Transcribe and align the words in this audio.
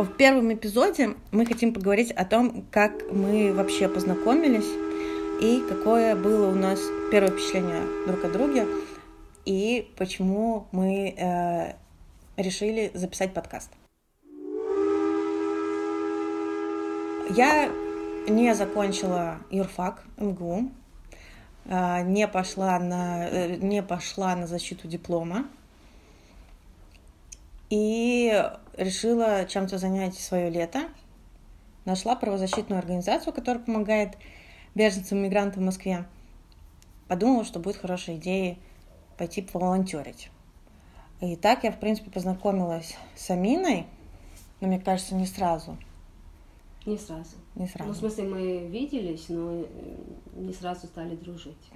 В 0.00 0.16
первом 0.16 0.50
эпизоде 0.50 1.10
мы 1.30 1.44
хотим 1.44 1.74
поговорить 1.74 2.10
о 2.10 2.24
том, 2.24 2.64
как 2.70 3.12
мы 3.12 3.52
вообще 3.52 3.86
познакомились 3.86 4.64
и 5.42 5.62
какое 5.68 6.16
было 6.16 6.48
у 6.48 6.54
нас 6.54 6.80
первое 7.10 7.30
впечатление 7.30 7.82
друг 8.06 8.24
о 8.24 8.28
друге 8.30 8.66
и 9.44 9.92
почему 9.98 10.68
мы 10.72 11.14
э, 11.14 11.74
решили 12.38 12.90
записать 12.94 13.34
подкаст. 13.34 13.70
Я 17.28 17.70
не 18.26 18.54
закончила 18.54 19.36
юрфак 19.50 20.02
МГУ, 20.16 20.70
э, 21.66 22.02
не 22.04 22.26
пошла 22.26 22.78
на, 22.78 23.28
э, 23.28 23.56
не 23.56 23.82
пошла 23.82 24.34
на 24.34 24.46
защиту 24.46 24.88
диплома 24.88 25.44
и 27.70 28.44
решила 28.76 29.44
чем-то 29.46 29.78
занять 29.78 30.18
свое 30.18 30.50
лето. 30.50 30.88
Нашла 31.84 32.14
правозащитную 32.14 32.78
организацию, 32.78 33.32
которая 33.32 33.64
помогает 33.64 34.18
беженцам 34.74 35.18
и 35.18 35.22
мигрантам 35.22 35.62
в 35.62 35.66
Москве. 35.66 36.06
Подумала, 37.08 37.44
что 37.44 37.58
будет 37.58 37.76
хорошей 37.76 38.16
идеей 38.16 38.58
пойти 39.16 39.40
поволонтерить. 39.42 40.30
И 41.20 41.36
так 41.36 41.64
я, 41.64 41.72
в 41.72 41.78
принципе, 41.78 42.10
познакомилась 42.10 42.96
с 43.16 43.30
Аминой, 43.30 43.86
но 44.60 44.68
мне 44.68 44.80
кажется, 44.80 45.14
не 45.14 45.26
сразу. 45.26 45.76
Не 46.86 46.96
сразу. 46.96 47.36
Не 47.54 47.66
сразу. 47.66 47.88
Ну, 47.88 47.94
в 47.94 47.98
смысле, 47.98 48.24
мы 48.24 48.66
виделись, 48.68 49.28
но 49.28 49.66
не 50.34 50.52
сразу 50.52 50.86
стали 50.86 51.14
дружить. 51.14 51.70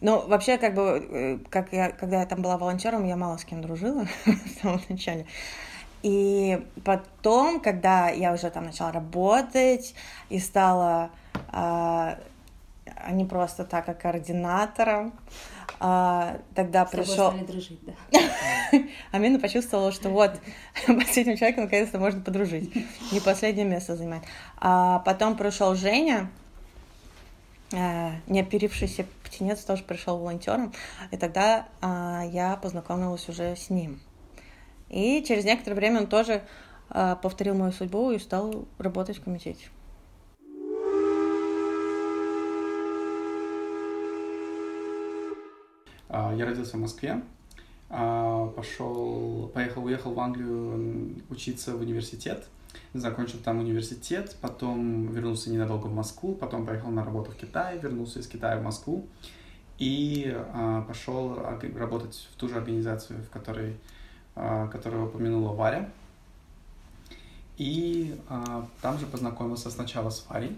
Ну, 0.00 0.26
вообще, 0.26 0.58
как 0.58 0.74
бы, 0.74 1.06
э, 1.10 1.38
как 1.50 1.72
я, 1.72 1.90
когда 1.90 2.20
я 2.20 2.26
там 2.26 2.42
была 2.42 2.56
волонтером, 2.56 3.04
я 3.04 3.16
мало 3.16 3.36
с 3.36 3.44
кем 3.44 3.60
дружила 3.60 4.06
в 4.24 4.62
самом 4.62 4.80
начале. 4.88 5.26
И 6.02 6.58
потом, 6.84 7.60
когда 7.60 8.08
я 8.08 8.32
уже 8.32 8.48
там 8.50 8.64
начала 8.64 8.90
работать 8.90 9.94
и 10.30 10.38
стала 10.38 11.10
а, 11.52 12.16
а 12.96 13.12
не 13.12 13.24
просто 13.24 13.64
так, 13.64 13.88
а 13.88 13.94
координатором, 13.94 15.12
а, 15.78 16.38
тогда 16.54 16.86
С 16.86 16.90
пришел... 16.90 17.32
дружить, 17.32 17.80
да. 17.84 18.18
Амина 19.12 19.38
почувствовала, 19.38 19.92
что 19.92 20.10
вот 20.10 20.32
с 20.86 21.16
этим 21.16 21.36
человеком 21.36 21.64
наконец-то 21.64 21.98
можно 21.98 22.20
подружить. 22.20 22.74
Не 23.12 23.20
последнее 23.20 23.66
место 23.66 23.96
занимает. 23.96 24.24
А 24.58 24.98
потом 25.00 25.36
пришел 25.36 25.74
Женя, 25.74 26.30
неоперившийся 27.72 29.06
птенец 29.24 29.60
тоже 29.60 29.84
пришел 29.84 30.18
волонтером, 30.18 30.72
и 31.10 31.16
тогда 31.16 31.68
а, 31.80 32.24
я 32.30 32.56
познакомилась 32.56 33.28
уже 33.28 33.54
с 33.54 33.70
ним. 33.70 34.00
И 34.88 35.22
через 35.26 35.44
некоторое 35.44 35.76
время 35.76 36.00
он 36.00 36.06
тоже 36.08 36.42
а, 36.88 37.14
повторил 37.14 37.54
мою 37.54 37.72
судьбу 37.72 38.10
и 38.10 38.18
стал 38.18 38.66
работать 38.78 39.18
в 39.18 39.22
комитете. 39.22 39.68
А, 46.08 46.34
Я 46.34 46.44
родился 46.44 46.76
в 46.76 46.80
Москве, 46.80 47.22
пошел, 47.88 49.50
поехал, 49.54 49.84
уехал 49.84 50.12
в 50.12 50.20
Англию 50.20 51.16
учиться 51.28 51.76
в 51.76 51.80
университет, 51.80 52.46
закончил 52.94 53.38
там 53.38 53.58
университет, 53.58 54.36
потом 54.40 55.08
вернулся 55.12 55.50
ненадолго 55.50 55.86
в 55.86 55.94
Москву, 55.94 56.34
потом 56.34 56.66
поехал 56.66 56.90
на 56.90 57.04
работу 57.04 57.30
в 57.32 57.36
Китай, 57.36 57.78
вернулся 57.78 58.20
из 58.20 58.26
Китая 58.26 58.58
в 58.58 58.62
Москву 58.62 59.06
и 59.78 60.32
а, 60.52 60.82
пошел 60.82 61.36
работать 61.74 62.28
в 62.32 62.36
ту 62.36 62.48
же 62.48 62.56
организацию, 62.56 63.22
в 63.22 63.30
которой, 63.30 63.76
а, 64.34 64.68
которую 64.68 65.06
упомянула 65.06 65.52
Варя. 65.54 65.90
И 67.56 68.18
а, 68.28 68.66
там 68.82 68.98
же 68.98 69.06
познакомился 69.06 69.70
сначала 69.70 70.10
с 70.10 70.26
Варей, 70.28 70.56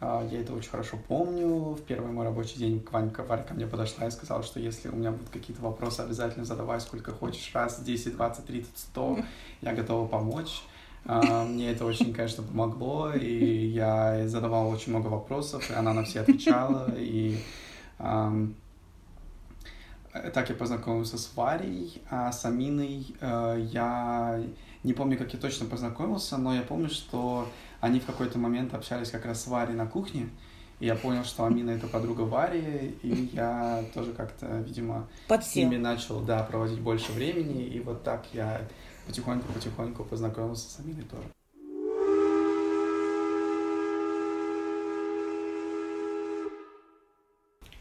а, 0.00 0.26
Я 0.30 0.40
это 0.40 0.54
очень 0.54 0.70
хорошо 0.70 0.98
помню. 1.08 1.74
В 1.74 1.82
первый 1.82 2.12
мой 2.12 2.24
рабочий 2.24 2.58
день 2.58 2.86
Ванька, 2.90 3.24
Варя 3.24 3.42
ко 3.42 3.54
мне 3.54 3.66
подошла 3.66 4.06
и 4.06 4.10
сказала, 4.10 4.42
что 4.42 4.60
если 4.60 4.88
у 4.88 4.96
меня 4.96 5.10
будут 5.10 5.28
какие-то 5.30 5.62
вопросы, 5.62 6.00
обязательно 6.00 6.44
задавай 6.44 6.80
сколько 6.80 7.12
хочешь, 7.12 7.50
раз, 7.54 7.80
10, 7.80 8.16
20, 8.16 8.46
30, 8.46 8.78
100, 8.78 9.18
я 9.62 9.74
готова 9.74 10.06
помочь. 10.06 10.62
А, 11.06 11.44
Мне 11.44 11.70
это 11.70 11.84
очень, 11.84 12.12
конечно, 12.12 12.42
помогло, 12.42 13.12
и 13.12 13.66
я 13.66 14.28
задавал 14.28 14.68
очень 14.68 14.92
много 14.92 15.08
вопросов, 15.08 15.70
и 15.70 15.74
она 15.74 15.92
на 15.94 16.04
все 16.04 16.20
отвечала, 16.20 16.92
и 16.96 17.38
так 20.34 20.48
я 20.48 20.54
познакомился 20.54 21.18
с 21.18 21.30
Варей, 21.36 22.02
а 22.10 22.32
с 22.32 22.44
Аминой 22.44 23.14
э, 23.20 23.66
я 23.70 24.40
не 24.82 24.92
помню, 24.92 25.18
как 25.18 25.32
я 25.32 25.38
точно 25.38 25.66
познакомился, 25.66 26.38
но 26.38 26.54
я 26.54 26.62
помню, 26.62 26.88
что 26.88 27.48
они 27.80 28.00
в 28.00 28.06
какой-то 28.06 28.38
момент 28.38 28.74
общались 28.74 29.10
как 29.10 29.26
раз 29.26 29.42
с 29.42 29.46
Варей 29.46 29.74
на 29.74 29.86
кухне, 29.86 30.30
и 30.80 30.86
я 30.86 30.94
понял, 30.94 31.24
что 31.24 31.44
Амина 31.44 31.70
это 31.70 31.86
подруга 31.88 32.22
Вари, 32.22 32.96
и 33.02 33.30
я 33.32 33.84
тоже 33.94 34.12
как-то, 34.12 34.46
видимо, 34.60 35.06
с 35.26 35.28
Подсел. 35.28 35.64
ними 35.68 35.76
начал, 35.76 36.20
да, 36.20 36.42
проводить 36.42 36.80
больше 36.80 37.12
времени, 37.12 37.64
и 37.64 37.80
вот 37.80 38.02
так 38.02 38.26
я 38.32 38.62
потихоньку-потихоньку 39.08 40.04
познакомился 40.04 40.70
с 40.70 40.78
Аминой 40.80 41.04
тоже. 41.04 41.24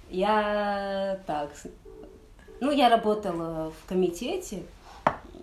Я 0.09 1.19
так, 1.27 1.51
ну, 2.61 2.71
я 2.71 2.89
работала 2.89 3.71
в 3.71 3.89
комитете, 3.89 4.63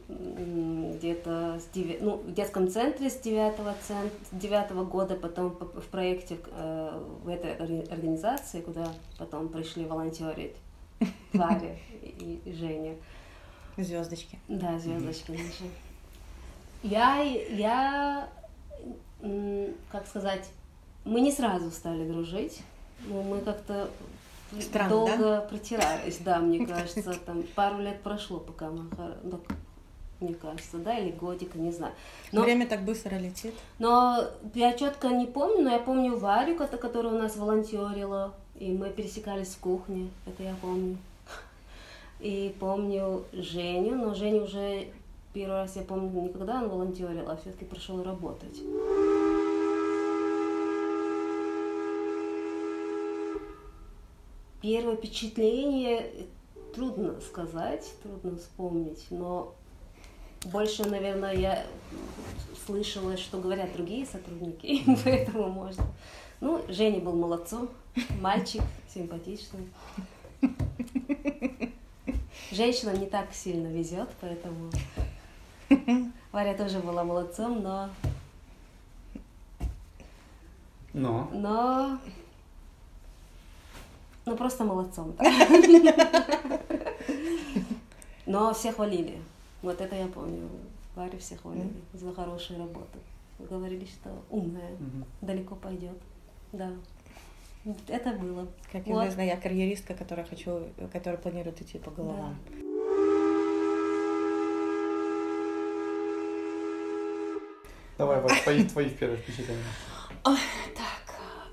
где-то 0.09 1.61
с 1.61 1.77
девя- 1.77 1.99
ну, 2.01 2.17
в 2.17 2.33
детском 2.33 2.69
центре 2.69 3.11
с 3.11 3.19
девятого, 3.21 3.75
цен- 3.87 4.11
с 4.31 4.37
девятого 4.37 4.85
года, 4.85 5.17
потом 5.17 5.51
в 5.51 5.87
проекте 5.91 6.39
э, 6.51 7.03
в 7.23 7.29
этой 7.29 7.55
организации, 7.57 8.61
куда 8.63 8.93
потом 9.19 9.49
пришли 9.49 9.85
волонтерить 9.85 10.57
Варя 11.35 11.77
и, 12.03 12.41
и 12.45 12.53
Женя. 12.53 12.97
Звездочки. 13.77 14.39
Да, 14.49 14.79
звездочки 14.79 15.33
наши. 15.33 15.65
Я, 16.83 17.23
я, 17.23 18.29
как 19.91 20.07
сказать, 20.07 20.49
мы 21.05 21.21
не 21.21 21.33
сразу 21.33 21.71
стали 21.71 22.07
дружить, 22.09 22.61
но 23.07 23.23
мы 23.23 23.41
как-то 23.41 23.89
Странно, 24.61 24.91
долго 24.91 25.41
протирались, 25.41 26.19
да, 26.19 26.39
мне 26.39 26.67
кажется, 26.67 27.15
там 27.27 27.43
пару 27.55 27.79
лет 27.81 28.01
прошло, 28.03 28.39
пока 28.39 28.71
мы, 28.71 28.85
ну, 29.25 29.41
мне 30.21 30.35
кажется, 30.35 30.79
да, 30.79 30.97
или 30.99 31.11
годика, 31.11 31.59
не 31.59 31.73
знаю. 31.73 31.93
Но, 32.33 32.43
Время 32.43 32.67
так 32.67 32.85
быстро 32.85 33.17
летит. 33.17 33.55
но 33.79 34.25
я 34.55 34.73
четко 34.75 35.09
не 35.09 35.27
помню, 35.27 35.65
но 35.65 35.71
я 35.73 35.79
помню 35.79 36.17
Варю, 36.17 36.57
кото- 36.57 36.77
которая 36.79 37.15
у 37.15 37.19
нас 37.19 37.37
волонтерила, 37.37 38.35
и 38.59 38.71
мы 38.73 38.91
пересекались 38.91 39.55
в 39.55 39.59
кухне, 39.59 40.11
это 40.27 40.43
я 40.43 40.55
помню. 40.61 40.97
И 42.25 42.57
помню 42.59 43.23
Женю, 43.35 43.97
но 43.97 44.15
Женю 44.15 44.45
уже 44.45 44.89
первый 45.35 45.57
раз 45.57 45.77
я 45.77 45.83
помню 45.83 46.23
не 46.23 46.31
когда 46.31 46.63
он 46.63 46.71
волонтерил, 46.71 47.29
а 47.29 47.37
все-таки 47.37 47.67
пришел 47.67 48.03
работать. 48.03 48.63
Первое 54.63 54.97
впечатление 54.97 56.27
трудно 56.75 57.21
сказать, 57.21 57.93
трудно 58.03 58.39
вспомнить, 58.39 59.05
но 59.11 59.55
больше, 60.47 60.89
наверное, 60.89 61.37
я 61.37 61.67
слышала, 62.65 63.19
что 63.19 63.39
говорят 63.39 63.75
другие 63.75 64.07
сотрудники, 64.07 64.83
поэтому 65.05 65.51
можно. 65.51 65.85
Ну, 66.41 66.63
Женя 66.71 67.01
был 67.01 67.13
молодцом, 67.13 67.69
мальчик, 68.19 68.63
симпатичный. 68.89 69.69
Женщинам 72.55 72.95
не 73.01 73.07
так 73.07 73.35
сильно 73.35 73.67
везет, 73.67 74.09
поэтому 74.21 74.71
Варя 76.31 76.55
тоже 76.55 76.79
была 76.79 77.03
молодцом, 77.03 77.61
но, 77.61 77.91
Но 80.93 81.29
но, 81.33 81.99
ну 84.25 84.37
просто 84.37 84.63
молодцом. 84.63 85.17
Но 88.27 88.55
все 88.55 88.71
хвалили. 88.71 89.21
Вот 89.61 89.81
это 89.81 89.97
я 89.97 90.07
помню. 90.07 90.49
Варю 90.95 91.19
все 91.19 91.37
хвалили 91.37 91.73
за 91.93 92.15
хорошую 92.15 92.61
работу. 92.61 92.99
Говорили, 93.41 93.85
что 93.85 94.11
умная, 94.31 94.77
далеко 95.21 95.57
пойдет. 95.57 95.99
Да. 96.53 96.71
Это 97.89 98.11
было. 98.11 98.47
Как 98.71 98.87
Вот. 98.87 99.03
известно, 99.03 99.23
я 99.23 99.37
карьеристка, 99.37 99.95
которая 99.95 100.27
хочу, 100.27 100.69
которая 100.93 101.21
планирует 101.21 101.61
идти 101.63 101.79
по 101.79 101.91
головам. 101.91 102.37
давай, 107.97 108.21
вот 108.21 108.33
твои, 108.43 108.65
твои 108.65 108.91
первые 108.91 109.19
впечатления. 109.19 109.63
Так, 110.23 110.35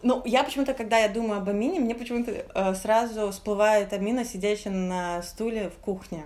Ну, 0.04 0.22
я 0.26 0.44
почему-то, 0.44 0.74
когда 0.74 0.98
я 0.98 1.08
думаю 1.08 1.38
об 1.40 1.48
Амине, 1.50 1.80
мне 1.80 1.96
почему-то 1.96 2.32
э, 2.32 2.74
сразу 2.76 3.32
всплывает 3.32 3.94
Амина, 3.94 4.26
сидящая 4.26 4.74
на 4.74 5.22
стуле 5.22 5.70
в 5.70 5.76
кухне. 5.82 6.24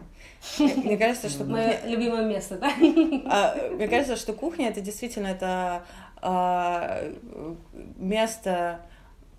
Мне 0.58 0.98
кажется, 0.98 1.30
что 1.30 1.44
Мое 1.44 1.80
любимое 1.86 2.26
место, 2.26 2.58
да? 2.58 2.72
А, 3.28 3.56
Мне 3.72 3.88
кажется, 3.88 4.16
что 4.16 4.34
кухня 4.34 4.70
это 4.70 4.82
действительно 4.82 5.28
это 5.28 5.84
а, 6.22 7.04
место 7.98 8.80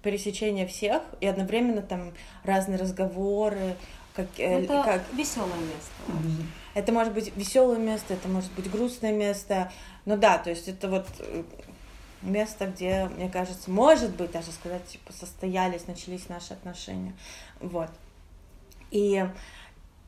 пересечения 0.06 0.68
всех 0.68 1.02
и 1.20 1.26
одновременно 1.26 1.82
там 1.82 2.12
разные 2.44 2.78
разговоры, 2.78 3.74
как, 4.14 4.28
э, 4.38 4.62
Это 4.62 4.84
как 4.84 5.02
веселое 5.12 5.58
место. 5.58 6.22
это 6.74 6.92
может 6.92 7.12
быть 7.12 7.36
веселое 7.36 7.78
место, 7.78 8.14
это 8.14 8.28
может 8.28 8.52
быть 8.52 8.70
грустное 8.70 9.12
место. 9.12 9.72
Ну 10.04 10.16
да, 10.16 10.38
то 10.38 10.50
есть 10.50 10.68
это 10.68 10.88
вот 10.88 11.08
э, 11.18 11.42
место, 12.22 12.66
где, 12.68 13.06
мне 13.16 13.28
кажется, 13.28 13.68
может 13.68 14.14
быть, 14.14 14.30
даже 14.30 14.52
сказать, 14.52 14.86
типа, 14.86 15.12
состоялись, 15.12 15.88
начались 15.88 16.28
наши 16.28 16.52
отношения. 16.52 17.12
Вот. 17.58 17.90
И 18.92 19.28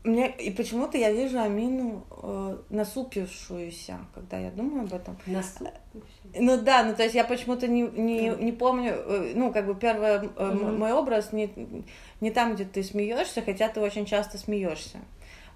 мне, 0.04 0.30
и 0.30 0.50
почему-то 0.50 0.96
я 0.96 1.12
вижу 1.12 1.38
Амину 1.40 2.04
э, 2.22 2.58
насупившуюся, 2.70 3.98
когда 4.14 4.38
я 4.38 4.50
думаю 4.50 4.84
об 4.84 4.94
этом. 4.94 5.18
Насу- 5.26 5.68
Ну 6.34 6.60
да, 6.60 6.84
ну 6.84 6.94
то 6.94 7.02
есть 7.02 7.14
я 7.14 7.24
почему-то 7.24 7.66
не, 7.66 7.82
не, 7.82 8.28
не 8.28 8.52
помню, 8.52 8.92
э, 8.94 9.32
ну 9.34 9.52
как 9.52 9.66
бы 9.66 9.74
первый 9.74 10.08
э, 10.36 10.44
Мгм. 10.52 10.78
мой 10.78 10.92
образ 10.92 11.32
не, 11.32 11.50
не 12.20 12.30
там, 12.30 12.54
где 12.54 12.64
ты 12.64 12.82
смеешься, 12.82 13.42
хотя 13.42 13.68
ты 13.68 13.80
очень 13.80 14.06
часто 14.06 14.38
смеешься. 14.38 14.98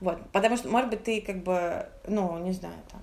Вот, 0.00 0.18
потому 0.32 0.56
что, 0.56 0.68
может 0.68 0.90
быть, 0.90 1.04
ты 1.04 1.20
как 1.20 1.44
бы, 1.44 1.86
ну, 2.08 2.36
не 2.38 2.50
знаю, 2.52 2.74
там, 2.90 3.02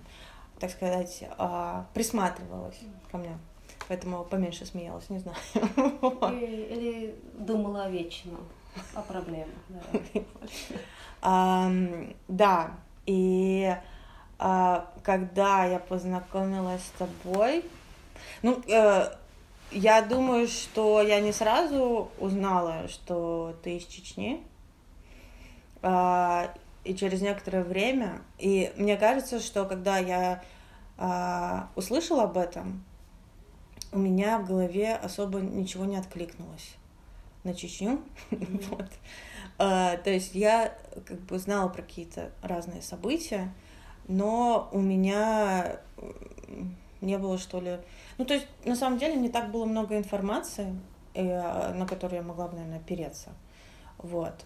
так 0.60 0.70
сказать, 0.70 1.24
а, 1.38 1.86
присматривалась 1.94 2.78
ко 3.10 3.18
мне, 3.18 3.38
поэтому 3.88 4.26
поменьше 4.26 4.66
смеялась, 4.66 5.10
не 5.10 5.20
знаю. 5.20 5.38
Или, 6.34 6.62
или 6.74 7.16
думала 7.38 7.90
вечно 7.90 8.34
о 8.94 9.02
проблемах. 9.02 9.50
Да. 9.70 10.22
Ам, 11.22 12.14
Да, 12.28 12.72
и 13.06 13.76
а, 14.38 14.90
когда 15.04 15.66
я 15.66 15.80
познакомилась 15.80 16.82
с 16.84 16.98
тобой, 16.98 17.66
ну, 18.42 18.62
э, 18.68 19.12
я 19.72 20.02
думаю, 20.02 20.48
что 20.48 21.02
я 21.02 21.20
не 21.20 21.34
сразу 21.34 22.10
узнала, 22.20 22.88
что 22.88 23.56
ты 23.64 23.78
из 23.78 23.86
Чечни, 23.86 24.44
А, 25.82 26.54
и 26.84 26.96
через 26.96 27.22
некоторое 27.22 27.64
время, 27.64 28.22
и 28.38 28.72
мне 28.78 28.98
кажется, 28.98 29.40
что 29.40 29.66
когда 29.66 29.98
я 29.98 30.42
а, 30.98 31.70
услышала 31.76 32.24
об 32.24 32.38
этом, 32.38 32.84
у 33.92 33.98
меня 34.00 34.40
в 34.40 34.48
голове 34.48 34.94
особо 34.96 35.40
ничего 35.40 35.86
не 35.86 35.98
откликнулось 35.98 36.76
на 37.44 37.54
Чечню. 37.54 38.02
Вот. 38.32 38.90
А, 39.58 39.98
То 39.98 40.10
есть 40.10 40.36
я 40.36 40.78
как 41.06 41.20
бы 41.22 41.38
знала 41.38 41.70
про 41.70 41.82
какие-то 41.82 42.32
разные 42.42 42.82
события, 42.82 43.54
но 44.08 44.70
у 44.72 44.80
меня 44.80 45.80
не 47.02 47.18
было, 47.18 47.38
что 47.38 47.60
ли... 47.60 47.78
Ну, 48.18 48.26
то 48.26 48.34
есть, 48.34 48.48
на 48.66 48.76
самом 48.76 49.00
деле, 49.00 49.16
не 49.16 49.30
так 49.30 49.52
было 49.52 49.66
много 49.66 49.98
информации, 49.98 50.76
э, 51.14 51.74
на 51.74 51.86
которую 51.86 52.22
я 52.22 52.28
могла 52.28 52.48
бы, 52.48 52.56
наверное, 52.56 52.80
опереться. 52.80 53.30
Вот. 53.98 54.46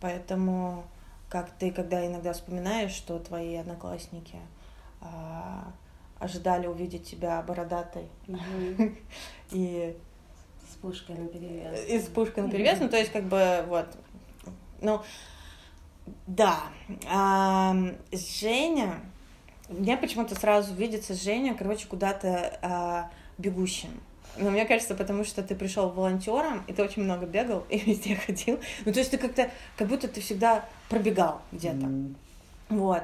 Поэтому, 0.00 0.84
как 1.28 1.50
ты, 1.50 1.70
когда 1.70 2.04
иногда 2.06 2.32
вспоминаешь, 2.32 2.92
что 2.92 3.18
твои 3.18 3.56
одноклассники 3.56 4.38
а, 5.00 5.72
ожидали 6.18 6.66
увидеть 6.66 7.08
тебя 7.08 7.42
бородатой 7.42 8.08
Мгм. 8.26 8.96
и 9.50 9.96
С 10.78 10.80
пушкой 10.80 11.16
наперевес. 11.16 11.88
и 11.88 11.98
с 11.98 12.04
пушкой 12.04 12.44
наперевес, 12.44 12.78
ну, 12.80 12.88
то 12.88 12.96
есть, 12.96 13.10
как 13.10 13.24
бы, 13.24 13.64
вот, 13.66 13.88
ну, 14.80 15.02
да. 16.26 16.60
Ам, 17.10 17.96
Женя, 18.12 19.00
мне 19.68 19.96
почему-то 19.96 20.34
сразу 20.34 20.72
видится 20.74 21.14
Женя, 21.14 21.54
короче, 21.54 21.86
куда-то 21.88 22.58
а, 22.62 23.10
бегущим. 23.38 23.90
Но 24.36 24.50
мне 24.50 24.64
кажется, 24.66 24.94
потому 24.94 25.24
что 25.24 25.42
ты 25.42 25.54
пришел 25.56 25.88
волонтером, 25.90 26.62
и 26.68 26.72
ты 26.72 26.82
очень 26.82 27.02
много 27.02 27.26
бегал 27.26 27.64
и 27.70 27.78
везде 27.78 28.14
ходил. 28.14 28.60
Ну, 28.84 28.92
то 28.92 29.00
есть 29.00 29.10
ты 29.10 29.18
как-то, 29.18 29.50
как 29.76 29.88
будто 29.88 30.06
ты 30.06 30.20
всегда 30.20 30.64
пробегал 30.88 31.42
где-то. 31.52 31.86
М, 31.86 32.14
Вот. 32.68 33.02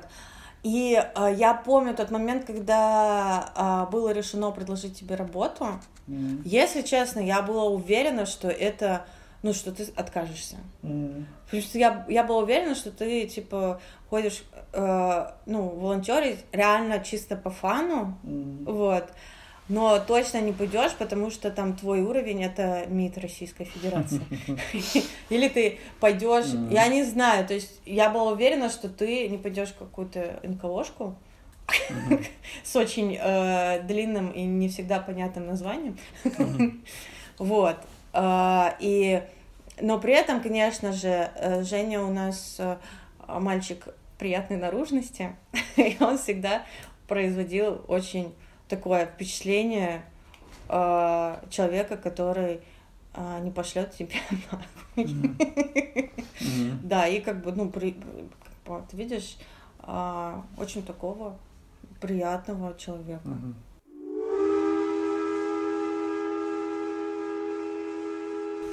И 0.65 0.99
а, 1.15 1.31
я 1.31 1.53
помню 1.55 1.95
тот 1.95 2.11
момент, 2.11 2.47
когда 2.47 3.53
а, 3.55 3.87
было 3.87 4.11
решено 4.13 4.51
предложить 4.51 4.99
тебе 4.99 5.15
работу. 5.15 5.67
м, 6.09 6.41
Если 6.45 6.81
честно, 6.81 7.21
я 7.21 7.43
была 7.43 7.65
уверена, 7.65 8.25
что 8.25 8.49
это, 8.49 9.05
ну, 9.43 9.53
что 9.53 9.73
ты 9.73 9.87
откажешься. 9.95 10.57
м. 10.83 11.27
Потому 11.45 11.63
что 11.63 11.79
я, 11.79 12.07
я 12.09 12.25
была 12.25 12.39
уверена, 12.39 12.75
что 12.75 12.91
ты, 12.91 13.27
типа, 13.29 13.79
ходишь, 14.09 14.43
э, 14.73 15.27
ну, 15.45 15.69
волонтерить 15.69 16.39
реально 16.51 16.99
чисто 17.01 17.37
по 17.37 17.51
фану, 17.51 18.19
М. 18.25 18.65
вот, 18.65 19.05
но 19.69 19.99
точно 19.99 20.41
не 20.41 20.53
пойдешь, 20.53 20.93
потому 20.93 21.31
что 21.31 21.51
там 21.51 21.75
твой 21.75 22.03
уровень 22.03 22.43
это 22.43 22.85
МИД 22.87 23.19
Российской 23.19 23.65
Федерации. 23.65 24.21
Или 25.31 25.49
ты 25.49 25.79
пойдешь, 26.01 26.47
я 26.71 26.89
не 26.89 27.03
знаю, 27.03 27.47
то 27.47 27.55
есть 27.55 27.81
я 27.87 28.11
была 28.11 28.33
уверена, 28.33 28.69
что 28.69 28.89
ты 28.89 29.29
не 29.29 29.39
пойдешь 29.39 29.71
в 29.71 29.77
какую-то 29.77 30.41
НКОшку 30.43 31.17
с 32.63 32.77
очень 32.77 33.17
э, 33.19 33.83
длинным 33.85 34.31
и 34.31 34.43
не 34.43 34.69
всегда 34.69 35.01
понятным 35.01 35.47
названием. 35.47 35.99
Вот. 37.37 37.77
А, 38.13 38.77
И, 38.79 39.21
но 39.81 39.99
при 39.99 40.15
этом, 40.15 40.41
конечно 40.41 40.93
же, 40.93 41.33
э, 41.35 41.65
Женя 41.65 42.01
у 42.03 42.13
нас 42.13 42.57
э, 42.61 42.77
мальчик 43.27 43.89
приятной 44.21 44.57
наружности, 44.57 45.35
и 45.77 45.97
он 45.99 46.17
всегда 46.17 46.63
производил 47.09 47.85
очень 47.89 48.33
такое 48.69 49.07
впечатление 49.07 50.05
э, 50.69 51.37
человека, 51.51 51.97
который 51.97 52.61
э, 53.15 53.41
не 53.43 53.51
пошлет 53.51 53.93
тебя 53.93 54.17
нахуй. 54.53 55.05
Мгм. 55.05 55.39
Мгм. 56.41 56.81
Да, 56.83 57.07
и 57.07 57.21
как 57.21 57.43
бы, 57.43 57.53
ну, 57.53 57.71
при, 57.71 57.97
вот 58.67 58.93
видишь, 58.93 59.37
а, 59.81 60.45
очень 60.57 60.83
такого 60.83 61.37
приятного 62.01 62.75
человека. 62.77 63.29
Мгм. 63.29 63.55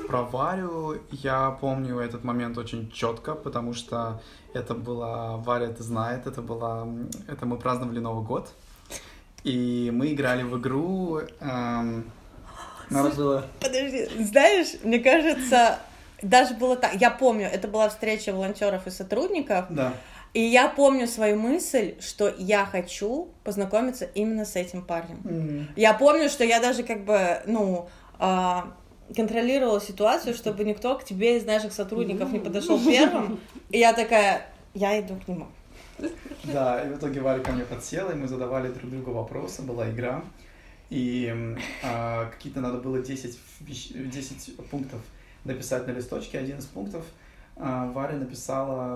Про 0.07 0.23
Варю 0.23 0.97
я 1.11 1.51
помню 1.51 1.99
этот 1.99 2.25
момент 2.25 2.57
очень 2.57 2.91
четко, 2.91 3.33
потому 3.33 3.73
что 3.73 4.21
это 4.53 4.73
была 4.73 5.38
Варя, 5.38 5.67
это 5.67 5.83
знает, 5.83 6.27
это 6.27 6.41
была, 6.41 6.86
это 7.27 7.45
мы 7.45 7.57
праздновали 7.57 8.00
Новый 8.00 8.25
год, 8.25 8.53
и 9.43 9.89
мы 9.93 10.13
играли 10.13 10.43
в 10.43 10.60
игру. 10.60 11.19
эм, 11.39 12.12
надо 12.89 13.10
было. 13.12 13.45
Подожди, 13.60 14.07
знаешь, 14.19 14.67
мне 14.83 15.00
кажется, 15.00 15.79
даже 16.21 16.53
было 16.55 16.75
так. 16.75 16.93
Я 16.95 17.10
помню, 17.10 17.48
это 17.48 17.67
была 17.67 17.89
встреча 17.89 18.33
волонтеров 18.33 18.86
и 18.88 18.91
сотрудников, 18.91 19.65
Да. 19.69 19.93
и 20.33 20.41
я 20.41 20.67
помню 20.67 21.07
свою 21.07 21.38
мысль, 21.39 21.95
что 22.01 22.33
я 22.38 22.65
хочу 22.65 23.29
познакомиться 23.43 24.05
именно 24.05 24.45
с 24.45 24.55
этим 24.55 24.81
парнем. 24.83 25.21
М. 25.25 25.67
Я 25.75 25.93
помню, 25.93 26.29
что 26.29 26.43
я 26.43 26.60
даже 26.60 26.83
как 26.83 27.05
бы, 27.05 27.41
ну, 27.45 27.88
а, 28.19 28.74
контролировала 29.15 29.81
ситуацию, 29.81 30.33
чтобы 30.36 30.63
никто 30.63 30.95
к 30.98 31.03
тебе 31.03 31.38
из 31.38 31.45
наших 31.45 31.74
сотрудников 31.74 32.31
не 32.31 32.39
подошел 32.39 32.79
первым. 32.79 33.39
И 33.69 33.79
я 33.79 33.93
такая, 33.93 34.45
я 34.74 35.00
иду 35.00 35.15
к 35.15 35.27
нему. 35.27 35.48
Да, 36.43 36.84
и 36.84 36.89
в 36.89 36.98
итоге 36.98 37.22
Варя 37.22 37.41
ко 37.43 37.51
мне 37.51 37.63
подсела, 37.63 38.12
и 38.12 38.15
мы 38.15 38.27
задавали 38.27 38.72
друг 38.72 38.89
другу 38.89 39.12
вопросы, 39.12 39.62
была 39.62 39.89
игра. 39.89 40.24
И 40.89 41.34
а, 41.84 42.29
какие-то 42.29 42.60
надо 42.60 42.79
было 42.79 43.00
10, 43.00 43.39
вещ- 43.62 44.10
10 44.10 44.58
пунктов 44.70 45.00
написать 45.46 45.88
на 45.88 45.91
листочке. 45.91 46.39
Один 46.39 46.58
из 46.58 46.65
пунктов 46.65 47.05
а, 47.55 47.89
Варя 47.91 48.17
написала 48.17 48.96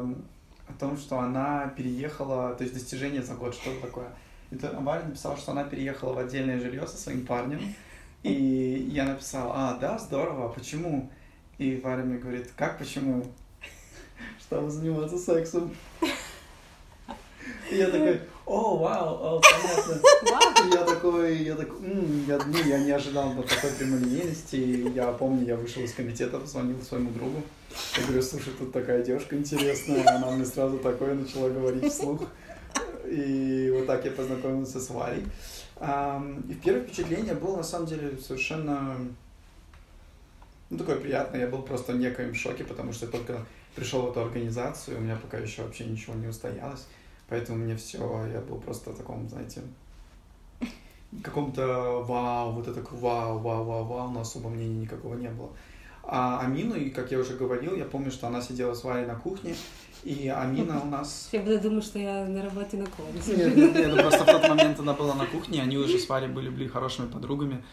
о 0.67 0.74
том, 0.79 0.97
что 0.97 1.19
она 1.19 1.67
переехала, 1.77 2.53
то 2.55 2.63
есть 2.63 2.74
достижение 2.74 3.24
за 3.24 3.35
год, 3.35 3.55
что 3.55 3.71
это 3.71 3.81
такое. 3.81 4.09
Это 4.51 4.71
Варя 4.79 5.05
написала, 5.05 5.38
что 5.38 5.51
она 5.51 5.63
переехала 5.63 6.13
в 6.13 6.17
отдельное 6.17 6.59
жилье 6.59 6.85
со 6.88 6.97
своим 6.97 7.25
парнем. 7.25 7.62
И 8.24 8.89
я 8.91 9.05
написал, 9.05 9.51
а, 9.53 9.77
да, 9.79 9.97
здорово, 10.00 10.47
а 10.47 10.50
почему? 10.50 11.09
И 11.57 11.79
Варя 11.83 12.03
мне 12.03 12.17
говорит, 12.17 12.51
как 12.57 12.77
почему? 12.77 13.24
Чтобы 14.39 14.69
заниматься 14.69 15.17
сексом. 15.17 15.74
Я 17.71 17.89
такой, 17.89 18.21
о, 18.45 18.77
вау, 18.77 19.37
о, 19.37 19.41
понятно. 19.41 20.01
И 20.65 20.73
я 20.73 20.83
такой, 20.83 21.37
я 21.37 21.55
такой, 21.55 21.77
«М, 21.85 22.25
я, 22.27 22.37
ну, 22.45 22.57
я 22.65 22.77
не 22.79 22.91
ожидал 22.91 23.33
до 23.33 23.43
такой 23.43 23.71
прямолинейности. 23.71 24.55
И 24.55 24.89
Я 24.91 25.11
помню, 25.11 25.45
я 25.45 25.55
вышел 25.55 25.83
из 25.83 25.93
комитета, 25.93 26.39
позвонил 26.39 26.81
своему 26.81 27.11
другу. 27.11 27.41
Я 27.97 28.03
говорю, 28.03 28.21
слушай, 28.21 28.53
тут 28.57 28.71
такая 28.71 29.03
девушка 29.03 29.35
интересная. 29.35 30.03
Она 30.07 30.31
мне 30.31 30.45
сразу 30.45 30.77
такое 30.77 31.15
начала 31.15 31.49
говорить 31.49 31.91
вслух. 31.91 32.21
И 33.05 33.71
вот 33.75 33.87
так 33.87 34.05
я 34.05 34.11
познакомился 34.11 34.79
с 34.79 34.89
Варей. 34.89 35.23
Ам, 35.77 36.41
И 36.49 36.53
первое 36.53 36.83
впечатление 36.83 37.33
было, 37.33 37.57
на 37.57 37.63
самом 37.63 37.87
деле, 37.87 38.17
совершенно 38.17 38.97
ну, 40.69 40.77
такое 40.77 40.97
приятное. 40.97 41.41
Я 41.41 41.47
был 41.47 41.61
просто 41.61 41.93
в 41.93 41.97
некоем 41.97 42.33
шоке, 42.33 42.63
потому 42.63 42.93
что 42.93 43.05
я 43.05 43.11
только 43.11 43.45
пришел 43.75 44.03
в 44.03 44.11
эту 44.11 44.21
организацию, 44.21 44.97
у 44.97 45.01
меня 45.01 45.17
пока 45.17 45.37
еще 45.37 45.63
вообще 45.63 45.85
ничего 45.85 46.15
не 46.15 46.27
устоялось. 46.27 46.85
Поэтому 47.27 47.58
мне 47.58 47.75
все, 47.75 48.00
я 48.32 48.39
был 48.41 48.58
просто 48.58 48.91
в 48.91 48.98
таком, 48.98 49.27
знаете, 49.27 49.62
каком-то 51.24 52.03
вау, 52.08 52.51
вот 52.51 52.67
это 52.67 52.84
вау, 52.91 53.39
вау, 53.39 53.63
вау, 53.63 53.86
вау, 53.86 54.10
но 54.12 54.22
особо 54.22 54.50
мнения 54.50 54.82
никакого 54.82 55.15
не 55.15 55.29
было. 55.29 55.50
А 56.08 56.39
Амину, 56.41 56.75
и 56.75 56.91
как 56.91 57.12
я 57.12 57.20
уже 57.20 57.36
говорил, 57.36 57.75
я 57.75 57.86
помню, 57.86 58.12
что 58.12 58.27
она 58.27 58.41
сидела 58.41 58.75
с 58.75 58.84
Варей 58.84 59.08
на 59.08 59.15
кухне, 59.15 59.55
и 60.03 60.27
Амина 60.27 60.79
у 60.84 60.86
нас... 60.86 61.29
Я 61.32 61.41
буду 61.41 61.60
думать, 61.60 61.84
что 61.84 61.98
я 61.98 62.25
на 62.25 62.44
работе 62.44 62.77
на 62.77 62.86
комнате. 62.86 63.36
Нет, 63.36 63.55
нет, 63.55 63.74
нет, 63.74 64.01
просто 64.01 64.24
в 64.24 64.27
тот 64.27 64.48
момент 64.48 64.79
она 64.79 64.94
была 64.94 65.15
на 65.15 65.25
кухне, 65.25 65.63
они 65.63 65.77
уже 65.77 65.98
с 65.98 66.08
Варей 66.08 66.29
были, 66.29 66.50
были 66.50 66.67
хорошими 66.67 67.08
подругами, 67.08 67.63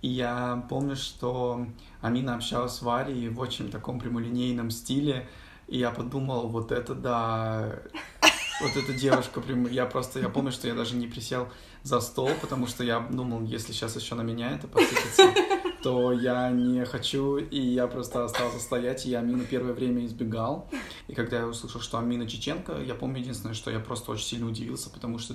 и 0.00 0.08
я 0.08 0.64
помню, 0.70 0.96
что 0.96 1.66
Амина 2.00 2.34
общалась 2.34 2.72
с 2.72 2.82
Варей 2.82 3.28
в 3.28 3.38
очень 3.38 3.70
таком 3.70 4.00
прямолинейном 4.00 4.70
стиле, 4.70 5.28
и 5.68 5.78
я 5.78 5.90
подумал, 5.90 6.48
вот 6.48 6.72
это 6.72 6.94
да, 6.94 7.78
вот 8.62 8.76
эта 8.76 8.92
девушка, 8.92 9.40
прям, 9.40 9.66
я 9.66 9.86
просто, 9.86 10.20
я 10.20 10.28
помню, 10.28 10.52
что 10.52 10.68
я 10.68 10.74
даже 10.74 10.96
не 10.96 11.06
присел 11.06 11.48
за 11.82 12.00
стол, 12.00 12.30
потому 12.40 12.66
что 12.66 12.84
я 12.84 13.00
думал, 13.00 13.42
если 13.42 13.72
сейчас 13.72 13.96
еще 13.96 14.14
на 14.14 14.22
меня 14.22 14.52
это 14.52 14.68
посыпется, 14.68 15.34
то 15.82 16.12
я 16.12 16.50
не 16.50 16.84
хочу, 16.84 17.38
и 17.38 17.60
я 17.60 17.88
просто 17.88 18.24
остался 18.24 18.60
стоять, 18.60 19.04
и 19.04 19.10
я 19.10 19.18
Амину 19.18 19.44
первое 19.44 19.72
время 19.72 20.06
избегал. 20.06 20.70
И 21.08 21.14
когда 21.14 21.38
я 21.38 21.46
услышал, 21.46 21.80
что 21.80 21.98
Амина 21.98 22.28
чеченка, 22.28 22.80
я 22.80 22.94
помню 22.94 23.18
единственное, 23.18 23.54
что 23.54 23.70
я 23.70 23.80
просто 23.80 24.12
очень 24.12 24.26
сильно 24.26 24.46
удивился, 24.48 24.90
потому 24.90 25.18
что 25.18 25.34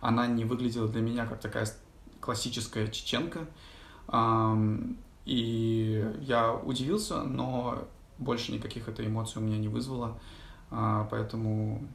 она 0.00 0.26
не 0.26 0.44
выглядела 0.44 0.88
для 0.88 1.02
меня 1.02 1.26
как 1.26 1.40
такая 1.40 1.68
классическая 2.20 2.88
чеченка. 2.88 3.46
И 5.24 6.12
я 6.22 6.52
удивился, 6.52 7.22
но 7.22 7.86
больше 8.18 8.52
никаких 8.52 8.88
это 8.88 9.06
эмоций 9.06 9.40
у 9.40 9.44
меня 9.44 9.58
не 9.58 9.68
вызвало. 9.68 10.18
А, 10.70 11.06
поэтому 11.10 11.86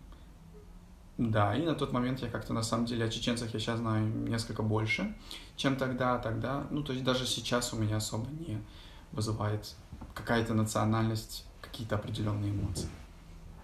да, 1.18 1.56
и 1.56 1.64
на 1.64 1.74
тот 1.74 1.92
момент 1.94 2.20
я 2.20 2.30
как-то 2.30 2.54
на 2.54 2.62
самом 2.62 2.86
деле 2.86 3.06
о 3.06 3.10
чеченцах 3.10 3.54
я 3.54 3.60
сейчас 3.60 3.80
знаю 3.80 4.06
несколько 4.06 4.62
больше, 4.62 5.16
чем 5.56 5.76
тогда, 5.76 6.20
тогда. 6.20 6.66
Ну, 6.70 6.84
то 6.84 6.94
есть 6.94 7.04
даже 7.04 7.26
сейчас 7.26 7.74
у 7.74 7.78
меня 7.78 7.98
особо 7.98 8.28
не 8.30 8.62
вызывает 9.12 9.76
какая-то 10.14 10.54
национальность, 10.54 11.46
какие-то 11.62 11.96
определенные 11.96 12.52
эмоции. 12.52 12.88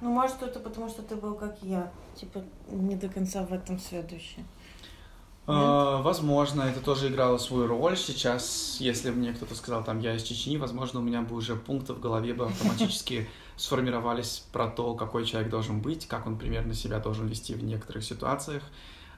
Ну, 0.01 0.11
может, 0.11 0.41
это 0.41 0.59
потому, 0.59 0.89
что 0.89 1.03
ты 1.03 1.15
был 1.15 1.35
как 1.35 1.57
я, 1.61 1.91
типа, 2.15 2.43
не 2.69 2.95
до 2.95 3.07
конца 3.07 3.45
в 3.45 3.53
этом 3.53 3.79
следующий. 3.79 4.43
Uh, 5.45 6.01
возможно, 6.01 6.61
это 6.61 6.79
тоже 6.79 7.09
играло 7.09 7.37
свою 7.37 7.67
роль. 7.67 7.97
Сейчас, 7.97 8.77
если 8.79 9.11
мне 9.11 9.33
кто-то 9.33 9.55
сказал, 9.55 9.83
там, 9.83 9.99
я 9.99 10.15
из 10.15 10.23
Чечни, 10.23 10.55
возможно, 10.55 11.01
у 11.01 11.03
меня 11.03 11.21
бы 11.21 11.35
уже 11.35 11.57
пункты 11.57 11.93
в 11.93 11.99
голове 11.99 12.33
бы 12.33 12.45
автоматически 12.45 13.27
сформировались 13.55 14.45
про 14.51 14.67
то, 14.67 14.95
какой 14.95 15.25
человек 15.25 15.49
должен 15.49 15.81
быть, 15.81 16.07
как 16.07 16.27
он 16.27 16.37
примерно 16.37 16.73
себя 16.73 16.99
должен 16.99 17.27
вести 17.27 17.53
в 17.53 17.63
некоторых 17.63 18.03
ситуациях. 18.03 18.63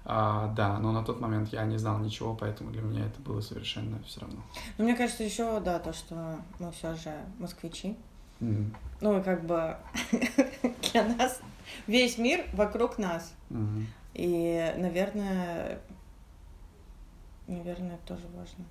А, 0.08 0.54
да, 0.56 0.78
но 0.78 0.92
на 0.92 1.04
тот 1.04 1.20
момент 1.20 1.52
я 1.52 1.66
не 1.66 1.78
знал 1.78 1.98
ничего, 1.98 2.36
поэтому 2.36 2.72
для 2.72 2.82
меня 2.82 3.06
это 3.06 3.20
было 3.22 3.42
совершенно 3.42 4.02
все 4.04 4.22
равно. 4.22 4.44
Ну, 4.78 4.84
мне 4.84 4.96
кажется, 4.96 5.24
еще, 5.24 5.60
да, 5.60 5.80
то, 5.80 5.94
что 5.94 6.40
мы 6.60 6.72
все 6.72 6.94
же 6.96 7.12
москвичи. 7.40 7.96
Mm. 8.40 8.76
Ну, 9.02 9.20
и 9.20 9.24
как 9.24 9.46
бы 9.46 9.78
для 10.92 11.04
нас 11.06 11.42
весь 11.88 12.18
мир 12.18 12.46
вокруг 12.54 13.00
нас. 13.00 13.34
Mm-hmm. 13.50 13.86
И, 14.14 14.74
наверное, 14.78 15.82
наверное, 17.48 17.96
это 17.96 18.16
тоже 18.16 18.28
важно. 18.36 18.66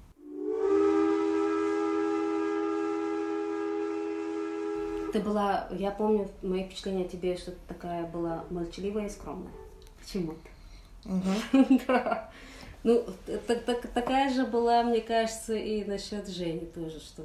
Ты 5.14 5.20
была, 5.20 5.68
я 5.70 5.92
помню, 5.92 6.28
мои 6.42 6.64
впечатления 6.64 7.04
о 7.04 7.08
тебе, 7.08 7.36
что 7.36 7.52
ты 7.52 7.58
такая 7.68 8.04
была 8.04 8.46
молчаливая 8.50 9.06
и 9.06 9.08
скромная. 9.08 9.52
Почему-то. 10.00 10.48
Да. 11.86 12.32
Ну, 12.82 13.06
такая 13.94 14.34
же 14.34 14.44
была, 14.44 14.82
мне 14.82 15.00
кажется, 15.00 15.54
и 15.54 15.84
насчет 15.84 16.26
Жени 16.26 16.66
тоже, 16.66 16.98
что 16.98 17.22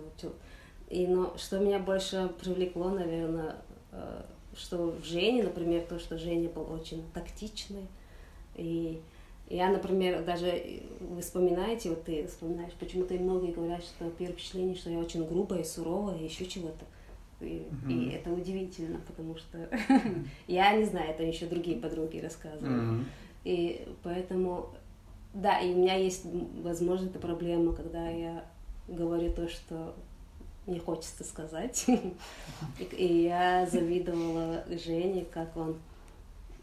и, 0.88 1.08
но 1.08 1.36
что 1.36 1.58
меня 1.58 1.80
больше 1.80 2.32
привлекло, 2.40 2.92
наверное, 2.92 3.56
э, 3.92 4.22
что 4.56 4.92
в 4.92 5.04
Жене, 5.04 5.42
например, 5.42 5.82
то, 5.90 5.98
что 5.98 6.20
Женя 6.20 6.48
был 6.48 6.72
очень 6.72 7.04
тактичный. 7.12 7.88
И 8.54 9.02
я, 9.50 9.70
например, 9.72 10.24
даже 10.24 10.84
вы 11.00 11.22
вспоминаете, 11.22 11.90
вот 11.90 12.04
ты 12.04 12.28
вспоминаешь, 12.28 12.74
почему-то 12.80 13.16
и 13.16 13.20
многие 13.20 13.52
говорят, 13.52 13.84
что 13.84 14.12
первое 14.12 14.34
впечатление, 14.34 14.76
что 14.76 14.92
я 14.92 15.00
очень 15.00 15.28
грубая, 15.28 15.64
суровая, 15.64 16.20
и 16.20 16.26
еще 16.26 16.46
чего-то. 16.46 16.86
И, 17.42 17.68
и 17.88 18.10
это 18.10 18.32
удивительно, 18.32 19.00
потому 19.08 19.38
что 19.38 19.70
я 20.48 20.76
не 20.76 20.86
знаю, 20.86 21.12
это 21.12 21.24
еще 21.24 21.46
другие 21.46 21.78
подруги 21.78 22.20
рассказывают. 22.20 23.06
И 23.46 23.88
поэтому, 24.04 24.70
да, 25.34 25.60
и 25.60 25.74
у 25.74 25.78
меня 25.78 25.96
есть, 25.96 26.26
возможно, 26.62 27.08
эта 27.08 27.20
проблема, 27.20 27.74
когда 27.74 28.10
я 28.10 28.44
говорю 28.88 29.32
то, 29.32 29.48
что 29.48 29.96
мне 30.66 30.80
хочется 30.80 31.24
сказать. 31.24 31.86
и 32.98 33.24
я 33.24 33.66
завидовала 33.66 34.64
Жене, 34.70 35.26
как 35.26 35.56
он 35.56 35.78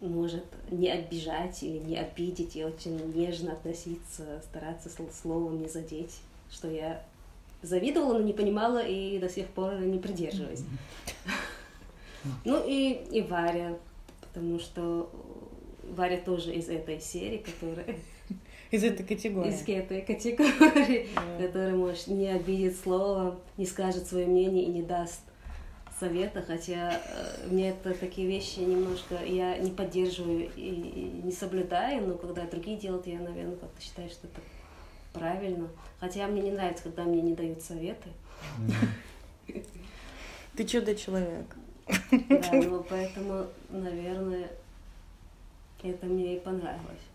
может 0.00 0.44
не 0.70 0.90
обижать 0.90 1.62
или 1.62 1.78
не 1.78 1.96
обидеть 1.96 2.56
и 2.56 2.64
очень 2.64 3.12
нежно 3.14 3.52
относиться, 3.52 4.42
стараться 4.44 4.90
словом 5.12 5.60
не 5.60 5.68
задеть, 5.68 6.20
что 6.50 6.70
я 6.70 7.02
завидовала, 7.66 8.14
но 8.14 8.24
не 8.24 8.32
понимала 8.32 8.84
и 8.84 9.18
до 9.18 9.28
сих 9.28 9.46
пор 9.48 9.74
не 9.80 9.98
придерживаюсь. 9.98 10.62
Ну 12.44 12.62
и, 12.66 13.04
и 13.12 13.22
Варя, 13.22 13.76
потому 14.20 14.58
что 14.58 15.10
Варя 15.94 16.18
тоже 16.18 16.54
из 16.54 16.68
этой 16.68 17.00
серии, 17.00 17.38
которая... 17.38 17.96
Из 18.72 18.82
этой 18.82 19.06
категории. 19.06 19.50
Из 19.50 19.62
этой 19.62 20.02
категории, 20.02 21.06
yeah. 21.06 21.46
которая, 21.46 21.74
может, 21.76 22.08
не 22.08 22.28
обидит 22.28 22.76
слово, 22.76 23.38
не 23.56 23.64
скажет 23.64 24.08
свое 24.08 24.26
мнение 24.26 24.64
и 24.64 24.68
не 24.68 24.82
даст 24.82 25.20
совета, 26.00 26.42
хотя 26.42 26.92
э, 26.92 27.48
мне 27.48 27.70
это 27.70 27.94
такие 27.94 28.26
вещи 28.26 28.58
немножко 28.58 29.14
я 29.24 29.56
не 29.58 29.70
поддерживаю 29.70 30.50
и, 30.56 30.68
и 30.68 31.20
не 31.24 31.32
соблюдаю, 31.32 32.06
но 32.06 32.14
когда 32.16 32.44
другие 32.44 32.76
делают, 32.76 33.06
я, 33.06 33.20
наверное, 33.20 33.56
как-то 33.56 33.80
считаю, 33.80 34.10
что 34.10 34.26
это 34.26 34.40
правильно. 35.18 35.68
Хотя 36.00 36.26
мне 36.26 36.42
не 36.42 36.50
нравится, 36.50 36.84
когда 36.84 37.04
мне 37.04 37.22
не 37.22 37.34
дают 37.34 37.62
советы. 37.62 38.08
Ты 40.56 40.64
чудо-человек. 40.64 41.46
Да, 42.10 42.52
ну 42.52 42.84
поэтому, 42.88 43.46
наверное, 43.68 44.48
это 45.82 46.06
мне 46.06 46.36
и 46.36 46.40
понравилось. 46.40 47.06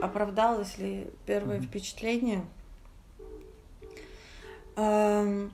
Оправдалось 0.00 0.78
ли 0.78 1.08
первое 1.26 1.60
впечатление? 1.60 2.44
Эм, 4.76 5.52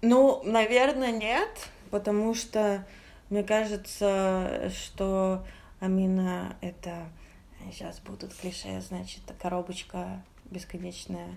ну, 0.00 0.40
наверное, 0.44 1.12
нет, 1.12 1.50
потому 1.90 2.34
что 2.34 2.86
мне 3.28 3.42
кажется, 3.42 4.72
что 4.74 5.44
Амина 5.80 6.56
это 6.60 7.08
сейчас 7.72 8.00
будут 8.00 8.34
клише, 8.34 8.80
значит, 8.80 9.22
коробочка 9.40 10.22
бесконечная 10.50 11.34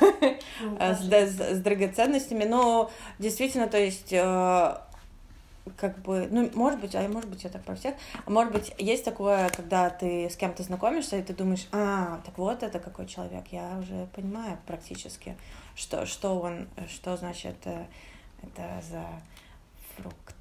ну, 0.00 0.78
с, 0.80 1.60
драгоценностями. 1.60 2.44
Но 2.44 2.90
действительно, 3.18 3.66
то 3.68 3.78
есть 3.78 4.12
э, 4.12 4.76
как 5.76 5.98
бы, 6.00 6.28
ну, 6.30 6.50
может 6.54 6.80
быть, 6.80 6.94
а 6.94 7.06
может 7.08 7.28
быть, 7.28 7.44
я 7.44 7.50
так 7.50 7.64
про 7.64 7.74
всех, 7.74 7.94
а 8.24 8.30
может 8.30 8.52
быть, 8.52 8.72
есть 8.78 9.04
такое, 9.04 9.48
когда 9.50 9.90
ты 9.90 10.28
с 10.28 10.36
кем-то 10.36 10.62
знакомишься, 10.62 11.16
и 11.16 11.22
ты 11.22 11.34
думаешь, 11.34 11.66
а, 11.72 12.20
так 12.24 12.36
вот 12.38 12.62
это 12.62 12.78
какой 12.78 13.06
человек, 13.06 13.44
я 13.50 13.78
уже 13.78 14.06
понимаю 14.14 14.58
практически, 14.66 15.36
что, 15.74 16.06
что 16.06 16.38
он, 16.40 16.68
что 16.88 17.16
значит 17.16 17.56
это, 17.60 17.86
это 18.42 18.82
за 18.90 19.06
фрукт. 19.96 20.34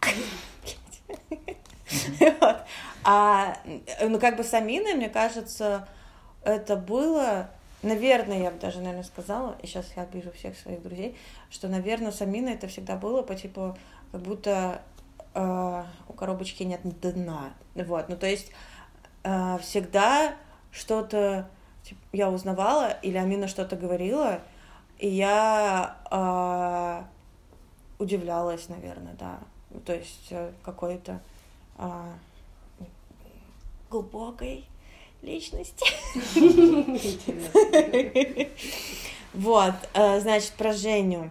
Вот. 2.40 2.56
А, 3.04 3.56
ну, 4.00 4.20
как 4.20 4.36
бы 4.36 4.44
с 4.44 4.54
Аминой, 4.54 4.94
мне 4.94 5.08
кажется, 5.08 5.88
это 6.44 6.76
было, 6.76 7.48
наверное, 7.82 8.42
я 8.42 8.50
бы 8.50 8.58
даже, 8.58 8.78
наверное, 8.78 9.02
сказала, 9.02 9.56
и 9.62 9.66
сейчас 9.66 9.86
я 9.96 10.04
вижу 10.12 10.30
всех 10.32 10.56
своих 10.56 10.82
друзей, 10.82 11.16
что, 11.50 11.68
наверное, 11.68 12.12
с 12.12 12.22
Аминой 12.22 12.54
это 12.54 12.68
всегда 12.68 12.96
было 12.96 13.22
по 13.22 13.34
типу, 13.34 13.76
как 14.12 14.20
будто 14.20 14.82
э, 15.34 15.84
у 16.08 16.12
коробочки 16.12 16.62
нет 16.62 16.80
дна. 16.82 17.52
Вот, 17.74 18.08
ну, 18.08 18.16
то 18.16 18.26
есть 18.26 18.52
э, 19.24 19.58
всегда 19.60 20.34
что-то 20.70 21.48
типа, 21.82 22.00
я 22.12 22.30
узнавала, 22.30 22.90
или 23.02 23.16
Амина 23.18 23.48
что-то 23.48 23.76
говорила, 23.76 24.40
и 24.98 25.08
я 25.08 25.96
э, 26.10 27.02
удивлялась, 28.02 28.68
наверное, 28.68 29.14
да. 29.18 29.38
То 29.84 29.94
есть 29.94 30.28
э, 30.30 30.52
какой-то 30.62 31.20
а, 31.82 32.16
глубокой 33.90 34.64
личности. 35.20 35.84
Вот, 39.34 39.74
э, 39.94 40.20
значит, 40.20 40.52
про 40.52 40.74
Женю. 40.74 41.30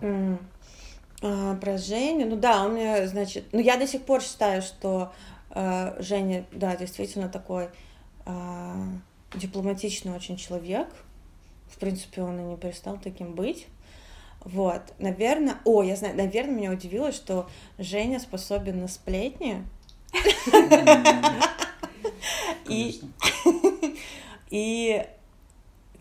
А, 0.00 1.56
Про 1.56 1.78
Женю, 1.78 2.26
ну 2.26 2.36
да, 2.36 2.64
он 2.64 2.74
мне, 2.74 3.08
значит, 3.08 3.46
ну 3.52 3.60
я 3.60 3.76
до 3.76 3.86
сих 3.86 4.02
пор 4.02 4.22
считаю, 4.22 4.62
что 4.62 5.12
э, 5.50 5.96
Женя, 6.00 6.44
да, 6.52 6.76
действительно 6.76 7.28
такой 7.28 7.68
а, 8.26 8.76
дипломатичный 9.34 10.14
очень 10.14 10.36
человек. 10.36 10.88
В 11.68 11.78
принципе, 11.78 12.22
он 12.22 12.38
и 12.38 12.42
не 12.42 12.56
перестал 12.56 12.98
таким 13.02 13.34
быть. 13.34 13.66
Вот, 14.44 14.82
наверное, 14.98 15.58
о, 15.64 15.82
я 15.82 15.96
знаю, 15.96 16.16
наверное, 16.16 16.54
меня 16.54 16.70
удивило, 16.70 17.12
что 17.12 17.48
Женя 17.78 18.20
способен 18.20 18.80
на 18.80 18.88
сплетни. 18.88 19.64
И, 22.68 23.00
и 24.50 25.06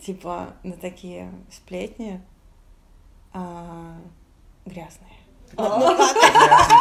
типа 0.01 0.53
на 0.63 0.74
такие 0.74 1.31
сплетни 1.51 2.22
а, 3.34 3.98
грязные. 4.65 5.10
Ну, 5.58 5.63
А. 5.63 5.79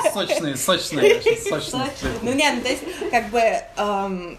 ну, 0.04 0.12
Сочные, 0.12 0.56
сочные, 0.56 1.22
сочные. 1.22 1.90
Ну 2.22 2.32
нет, 2.34 2.54
ну 2.56 2.62
то 2.62 2.68
есть 2.68 2.82
как 3.10 3.30
бы 3.30 3.38
эм, 3.38 4.38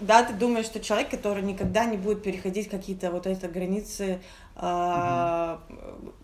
да, 0.00 0.22
ты 0.22 0.34
думаешь, 0.34 0.66
что 0.66 0.80
человек, 0.80 1.10
который 1.10 1.42
никогда 1.42 1.84
не 1.84 1.96
будет 1.96 2.22
переходить 2.22 2.68
какие-то 2.68 3.10
вот 3.10 3.26
эти 3.26 3.46
границы, 3.46 4.20
а, 4.56 5.60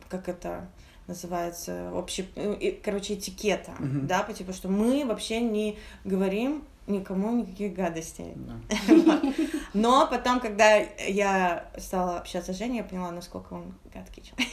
как 0.09 0.29
это 0.29 0.69
называется, 1.07 1.91
общий, 1.93 2.29
ну, 2.37 2.53
и, 2.55 2.71
короче, 2.71 3.15
этикета, 3.15 3.73
Мгм. 3.79 4.07
да, 4.07 4.23
по 4.23 4.33
типу, 4.33 4.53
что 4.53 4.69
мы 4.69 5.05
вообще 5.05 5.41
не 5.41 5.79
говорим 6.05 6.65
никому 6.87 7.37
никаких 7.37 7.75
гадостей. 7.75 8.33
Да. 8.37 9.21
Но 9.75 10.07
потом, 10.09 10.41
когда 10.41 10.77
я 10.77 11.67
стала 11.79 12.19
общаться 12.19 12.53
с 12.53 12.59
Женей, 12.59 12.79
я 12.79 12.85
поняла, 12.85 13.11
насколько 13.11 13.53
он 13.55 13.75
гадкий 13.93 14.23
человек. 14.23 14.49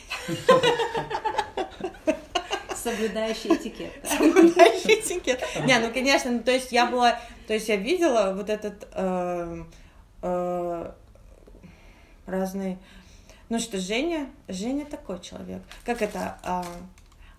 Соблюдающий 2.75 3.53
этикет. 3.55 3.91
да. 4.03 4.09
Соблюдающий 4.09 4.99
этикет. 4.99 5.43
Не, 5.65 5.79
ну 5.79 5.91
конечно, 5.93 6.31
ну, 6.31 6.39
то 6.39 6.51
есть 6.51 6.71
я 6.71 6.85
была, 6.85 7.19
то 7.47 7.53
есть 7.53 7.67
я 7.67 7.75
видела 7.75 8.33
вот 8.35 8.49
этот 8.49 8.87
эм, 8.93 9.69
э, 10.21 10.91
разный, 12.25 12.77
ну 13.49 13.59
что 13.59 13.79
Женя, 13.79 14.29
Женя 14.47 14.85
такой 14.85 15.19
человек. 15.21 15.61
Как 15.83 16.01
это? 16.01 16.37
а, 16.43 16.65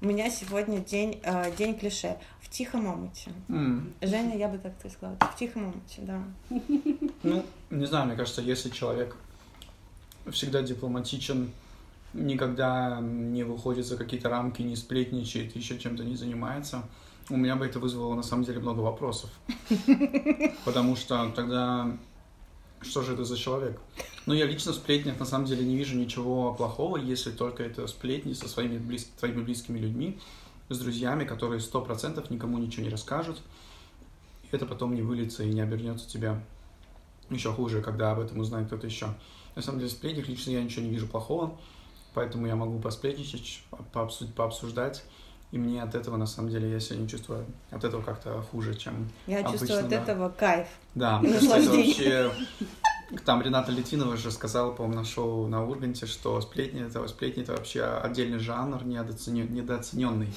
у 0.01 0.07
меня 0.07 0.31
сегодня 0.31 0.79
день, 0.81 1.21
э, 1.23 1.55
день 1.57 1.79
клише 1.79 2.17
в 2.41 2.49
тихом 2.49 2.87
омуте. 2.87 3.33
М. 3.49 3.93
Женя, 4.01 4.37
я 4.37 4.49
бы 4.49 4.59
так 4.59 4.73
и 4.85 4.89
сказала, 4.89 5.17
в 5.21 5.37
тихом 5.37 5.65
омуте, 5.65 6.01
да. 6.03 6.23
Ну, 7.23 7.45
не 7.69 7.87
знаю, 7.87 8.07
мне 8.07 8.17
кажется, 8.17 8.41
если 8.41 8.71
человек 8.71 9.15
всегда 10.31 10.63
дипломатичен, 10.63 11.51
никогда 12.15 12.99
не 13.01 13.45
выходит 13.45 13.87
за 13.87 13.97
какие-то 13.97 14.31
рамки, 14.31 14.63
не 14.63 14.75
сплетничает, 14.75 15.55
еще 15.55 15.79
чем-то 15.79 16.03
не 16.03 16.17
занимается, 16.17 16.83
у 17.29 17.37
меня 17.37 17.57
бы 17.57 17.67
это 17.67 17.79
вызвало 17.79 18.15
на 18.15 18.23
самом 18.23 18.45
деле 18.45 18.59
много 18.61 18.81
вопросов. 18.81 19.31
Потому 20.65 20.97
что 20.97 21.31
тогда 21.37 21.93
что 22.83 23.03
же 23.03 23.15
это 23.15 23.25
за 23.25 23.37
человек? 23.37 23.81
Ну, 24.27 24.35
я 24.35 24.47
лично 24.47 24.73
в 24.73 24.77
сплетнях 24.77 25.19
на 25.19 25.27
самом 25.27 25.47
деле 25.47 25.65
не 25.65 25.77
вижу 25.77 25.97
ничего 25.97 26.55
плохого, 26.55 26.97
если 26.97 27.31
только 27.31 27.63
это 27.63 27.87
сплетни 27.87 28.33
со 28.33 28.49
своими 28.49 28.79
близ... 28.79 29.11
твоими 29.19 29.43
близкими 29.43 29.79
людьми, 29.79 30.19
с 30.69 30.79
друзьями, 30.79 31.25
которые 31.25 31.61
сто 31.61 31.81
процентов 31.81 32.31
никому 32.31 32.59
ничего 32.59 32.85
не 32.85 32.91
расскажут. 32.91 33.41
Это 34.51 34.67
потом 34.67 34.95
не 34.95 35.03
выльется 35.03 35.43
и 35.45 35.53
не 35.53 35.61
обернется 35.61 36.09
тебя 36.09 36.43
еще 37.29 37.53
хуже, 37.53 37.83
когда 37.83 38.13
об 38.13 38.21
этом 38.21 38.39
узнает 38.39 38.67
кто-то 38.67 38.87
еще. 38.87 39.15
На 39.57 39.63
самом 39.63 39.79
деле, 39.79 39.91
в 39.91 39.93
сплетнях 39.93 40.29
лично 40.29 40.51
я 40.51 40.63
ничего 40.63 40.85
не 40.85 40.91
вижу 40.91 41.07
плохого, 41.07 41.59
поэтому 42.15 42.47
я 42.47 42.57
могу 42.57 42.79
посплетничать, 42.79 43.63
пообсудить, 43.93 44.35
пообсуждать. 44.35 45.05
И 45.53 45.59
мне 45.59 45.83
от 45.83 45.97
этого, 45.97 46.17
на 46.17 46.27
самом 46.27 46.51
деле, 46.51 46.71
я 46.71 46.97
не 46.97 47.09
чувствую 47.09 47.45
от 47.71 47.83
этого 47.83 48.03
как-то 48.03 48.41
хуже, 48.43 48.75
чем... 48.75 49.11
Я 49.27 49.41
Обычно, 49.41 49.59
чувствую 49.59 49.81
от 49.81 49.89
да. 49.89 49.97
этого 49.97 50.29
кайф. 50.29 50.69
Да, 50.95 51.19
мне 51.23 51.33
кажется, 51.33 51.57
это 51.57 51.71
вообще... 51.71 52.33
Там 53.25 53.43
Рената 53.43 53.73
Литвинова 53.73 54.17
же 54.17 54.31
сказала, 54.31 54.71
по-моему, 54.71 55.01
на 55.01 55.05
шоу 55.05 55.49
на 55.49 55.65
Урганте, 55.65 56.07
что 56.07 56.41
сплетни 56.41 56.87
это, 56.87 57.09
сплетни 57.09 57.43
это 57.43 57.53
вообще 57.53 57.83
отдельный 57.83 58.39
жанр, 58.39 58.85
недооценен- 58.85 59.51
недооцененный. 59.51 60.29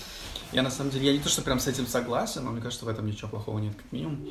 Я 0.51 0.63
на 0.63 0.71
самом 0.71 0.89
деле, 0.89 1.05
я 1.05 1.13
не 1.13 1.19
то, 1.19 1.29
что 1.29 1.43
прям 1.43 1.59
с 1.59 1.67
этим 1.67 1.85
согласен, 1.85 2.43
но 2.43 2.49
мне 2.49 2.61
кажется, 2.61 2.85
в 2.85 2.87
этом 2.87 3.05
ничего 3.05 3.29
плохого 3.29 3.59
нет, 3.59 3.75
как 3.75 3.91
минимум. 3.91 4.25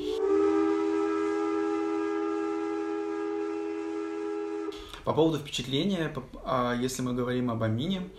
По 5.05 5.13
поводу 5.13 5.39
впечатления, 5.39 6.13
а, 6.43 6.75
если 6.75 7.01
мы 7.01 7.13
говорим 7.13 7.49
об 7.49 7.63
Амине, 7.63 8.09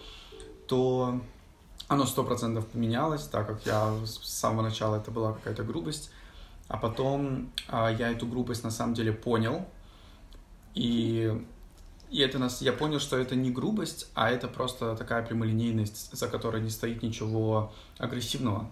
то 0.66 1.20
оно 1.94 2.06
сто 2.06 2.24
процентов 2.24 2.66
поменялось, 2.66 3.26
так 3.26 3.46
как 3.46 3.64
я 3.66 3.94
с 4.04 4.18
самого 4.22 4.62
начала 4.62 4.96
это 4.96 5.10
была 5.10 5.32
какая-то 5.32 5.62
грубость, 5.62 6.10
а 6.68 6.76
потом 6.76 7.50
а, 7.68 7.90
я 7.90 8.10
эту 8.10 8.26
грубость 8.26 8.64
на 8.64 8.70
самом 8.70 8.94
деле 8.94 9.12
понял, 9.12 9.66
и, 10.74 11.40
и 12.10 12.20
это 12.20 12.38
нас, 12.38 12.62
я 12.62 12.72
понял, 12.72 12.98
что 12.98 13.16
это 13.16 13.36
не 13.36 13.50
грубость, 13.50 14.10
а 14.14 14.30
это 14.30 14.48
просто 14.48 14.96
такая 14.96 15.24
прямолинейность, 15.24 16.16
за 16.16 16.28
которой 16.28 16.62
не 16.62 16.70
стоит 16.70 17.02
ничего 17.02 17.72
агрессивного. 17.98 18.70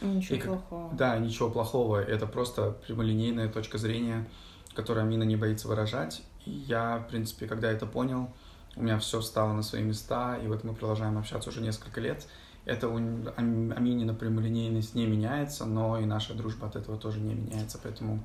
Ничего 0.00 0.36
И 0.36 0.40
плохого. 0.40 0.94
Да, 0.94 1.18
ничего 1.18 1.50
плохого, 1.50 2.02
это 2.02 2.26
просто 2.26 2.72
прямолинейная 2.86 3.48
точка 3.48 3.78
зрения, 3.78 4.28
которую 4.74 5.04
Амина 5.04 5.24
не 5.24 5.36
боится 5.36 5.68
выражать. 5.68 6.22
И 6.44 6.50
я, 6.50 6.98
в 6.98 7.08
принципе, 7.08 7.46
когда 7.46 7.70
это 7.70 7.86
понял, 7.86 8.30
у 8.76 8.82
меня 8.82 8.98
все 8.98 9.20
встало 9.20 9.52
на 9.52 9.62
свои 9.62 9.82
места, 9.82 10.36
и 10.36 10.46
вот 10.46 10.64
мы 10.64 10.74
продолжаем 10.74 11.18
общаться 11.18 11.50
уже 11.50 11.60
несколько 11.60 12.00
лет. 12.00 12.26
Это 12.64 12.88
у 12.88 12.96
Ам- 12.96 13.72
Аминина 13.76 14.14
прямолинейность 14.14 14.94
не 14.94 15.06
меняется, 15.06 15.64
но 15.64 15.98
и 15.98 16.04
наша 16.04 16.34
дружба 16.34 16.68
от 16.68 16.76
этого 16.76 16.98
тоже 16.98 17.18
не 17.18 17.34
меняется, 17.34 17.78
поэтому 17.82 18.20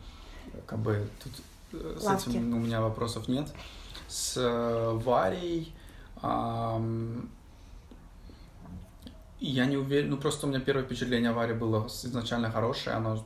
э, 0.54 0.60
как 0.66 0.80
бы 0.80 1.08
тут 1.24 1.34
э, 1.74 1.98
с 2.00 2.04
Лавки. 2.04 2.30
этим 2.30 2.54
у 2.54 2.60
меня 2.60 2.82
вопросов 2.82 3.28
нет. 3.28 3.48
С 4.08 4.38
э, 4.38 4.92
Варей 5.04 5.74
ам, 6.22 7.30
я 9.40 9.66
не 9.66 9.78
уверен, 9.78 10.12
ну 10.12 10.18
просто 10.18 10.48
у 10.48 10.50
меня 10.50 10.60
первое 10.60 10.84
впечатление 10.84 11.32
о 11.32 11.34
Варе 11.34 11.54
было 11.54 11.88
изначально 11.88 12.52
хорошее, 12.52 12.96
оно, 12.96 13.24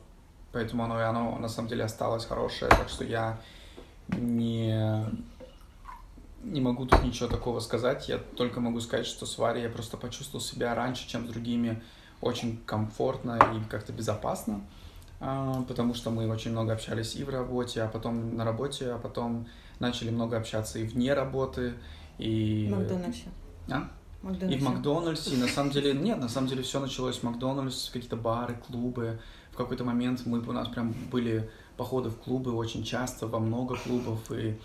поэтому 0.52 0.84
оно 0.84 0.98
и 1.00 1.02
оно 1.02 1.36
на 1.38 1.48
самом 1.48 1.68
деле 1.68 1.84
осталось 1.84 2.24
хорошее, 2.24 2.70
так 2.70 2.88
что 2.88 3.04
я 3.04 3.40
не, 4.08 5.04
не 6.42 6.60
могу 6.60 6.86
тут 6.86 7.02
ничего 7.02 7.28
такого 7.28 7.60
сказать, 7.60 8.08
я 8.08 8.18
только 8.18 8.60
могу 8.60 8.80
сказать, 8.80 9.06
что 9.06 9.26
с 9.26 9.36
Варей 9.38 9.64
я 9.64 9.68
просто 9.68 9.96
почувствовал 9.96 10.42
себя 10.42 10.74
раньше, 10.74 11.08
чем 11.08 11.26
с 11.26 11.30
другими, 11.30 11.82
очень 12.20 12.58
комфортно 12.66 13.38
и 13.56 13.68
как-то 13.70 13.92
безопасно, 13.92 14.62
а, 15.20 15.62
потому 15.68 15.94
что 15.94 16.10
мы 16.10 16.28
очень 16.28 16.50
много 16.50 16.72
общались 16.72 17.14
и 17.16 17.24
в 17.24 17.28
работе, 17.28 17.82
а 17.82 17.88
потом 17.88 18.36
на 18.36 18.44
работе, 18.44 18.90
а 18.90 18.98
потом 18.98 19.46
начали 19.78 20.10
много 20.10 20.36
общаться 20.36 20.78
и 20.78 20.84
вне 20.84 21.14
работы, 21.14 21.74
и... 22.18 22.68
В 22.70 22.78
Макдональдсе. 22.78 23.28
А? 23.70 23.88
В 24.22 24.24
И 24.24 24.26
Макдональдсе. 24.26 24.58
в 24.58 24.68
Макдональдсе, 24.68 25.34
и 25.34 25.36
на 25.38 25.48
самом 25.48 25.70
деле, 25.70 25.92
нет, 25.94 26.18
на 26.18 26.28
самом 26.28 26.48
деле 26.48 26.62
все 26.62 26.80
началось 26.80 27.18
в 27.18 27.22
Макдональдс, 27.22 27.90
какие-то 27.90 28.16
бары, 28.16 28.58
клубы. 28.66 29.20
В 29.52 29.56
какой-то 29.56 29.84
момент 29.84 30.22
мы, 30.26 30.40
у 30.40 30.52
нас 30.52 30.68
прям 30.68 30.94
были 31.10 31.50
походы 31.76 32.10
в 32.10 32.16
клубы 32.16 32.52
очень 32.52 32.84
часто, 32.84 33.26
во 33.26 33.38
много 33.38 33.76
клубов, 33.76 34.30
и 34.30 34.58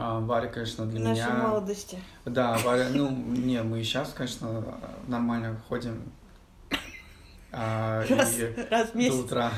а, 0.00 0.20
Варя, 0.20 0.46
конечно, 0.48 0.86
для 0.86 1.00
нашей 1.00 1.24
меня... 1.24 1.48
молодости. 1.48 1.98
Да, 2.24 2.56
Варя, 2.64 2.88
ну, 2.92 3.10
не, 3.10 3.62
мы 3.62 3.80
и 3.80 3.84
сейчас, 3.84 4.12
конечно, 4.12 4.64
нормально 5.08 5.60
ходим. 5.68 6.02
А, 7.50 8.04
Раз, 8.10 8.38
и 8.38 8.44
раз 8.70 8.90
в 8.90 8.92
до 8.92 8.98
месяц. 8.98 9.14
утра. 9.14 9.50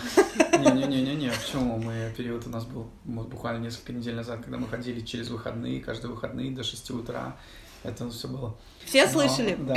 Не-не-не-не, 0.58 1.30
почему? 1.30 1.76
Мы 1.78 2.12
период 2.16 2.46
у 2.46 2.50
нас 2.50 2.64
был 2.64 2.88
вот 3.04 3.28
буквально 3.28 3.64
несколько 3.64 3.92
недель 3.92 4.14
назад, 4.14 4.40
когда 4.44 4.58
мы 4.58 4.68
ходили 4.68 5.00
через 5.00 5.28
выходные, 5.28 5.80
каждые 5.80 6.12
выходные 6.12 6.52
до 6.52 6.62
6 6.62 6.90
утра. 6.92 7.36
Это 7.82 8.08
все 8.10 8.28
было 8.28 8.56
Все 8.84 9.06
но- 9.06 9.10
слышали? 9.12 9.56
Да. 9.58 9.74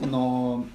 Но 0.00 0.66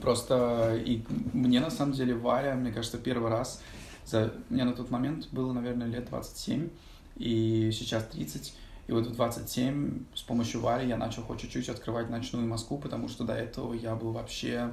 просто 0.00 0.80
и 0.84 1.04
мне 1.34 1.60
на 1.60 1.70
самом 1.70 1.92
деле 1.92 2.14
Варя, 2.14 2.54
мне 2.54 2.72
кажется, 2.72 2.96
первый 2.98 3.30
раз 3.30 3.60
за 4.06 4.32
мне 4.48 4.64
на 4.64 4.72
тот 4.72 4.90
момент 4.90 5.28
было, 5.30 5.52
наверное, 5.52 5.86
лет 5.88 6.08
27, 6.08 6.70
и 7.18 7.70
сейчас 7.72 8.04
30. 8.06 8.54
И 8.86 8.92
вот 8.92 9.06
в 9.06 9.14
27 9.14 10.04
с 10.14 10.22
помощью 10.22 10.60
Вари 10.60 10.88
я 10.88 10.96
начал 10.96 11.22
хоть 11.22 11.40
чуть-чуть 11.40 11.68
открывать 11.68 12.08
ночную 12.08 12.48
Москву, 12.48 12.78
потому 12.78 13.08
что 13.08 13.24
до 13.24 13.34
этого 13.34 13.74
я 13.74 13.94
был 13.94 14.12
вообще, 14.12 14.70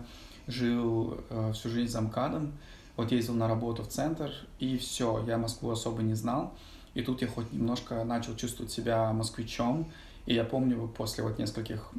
жил 0.47 1.19
э, 1.29 1.51
всю 1.53 1.69
жизнь 1.69 1.91
за 1.91 2.01
МКАДом, 2.01 2.53
вот 2.95 3.11
ездил 3.11 3.33
на 3.33 3.47
работу 3.47 3.83
в 3.83 3.89
центр, 3.89 4.31
и 4.59 4.77
все, 4.77 5.23
я 5.27 5.37
Москву 5.37 5.69
особо 5.69 6.01
не 6.01 6.13
знал. 6.13 6.53
И 6.93 7.01
тут 7.01 7.21
я 7.21 7.27
хоть 7.27 7.51
немножко 7.51 8.05
начал 8.05 8.37
чувствовать 8.37 8.71
себя 8.71 9.11
москвичом, 9.11 9.91
и 10.25 10.33
я 10.33 10.45
помню, 10.45 10.87
после 10.87 11.23
вот 11.23 11.37
нескольких 11.37 11.91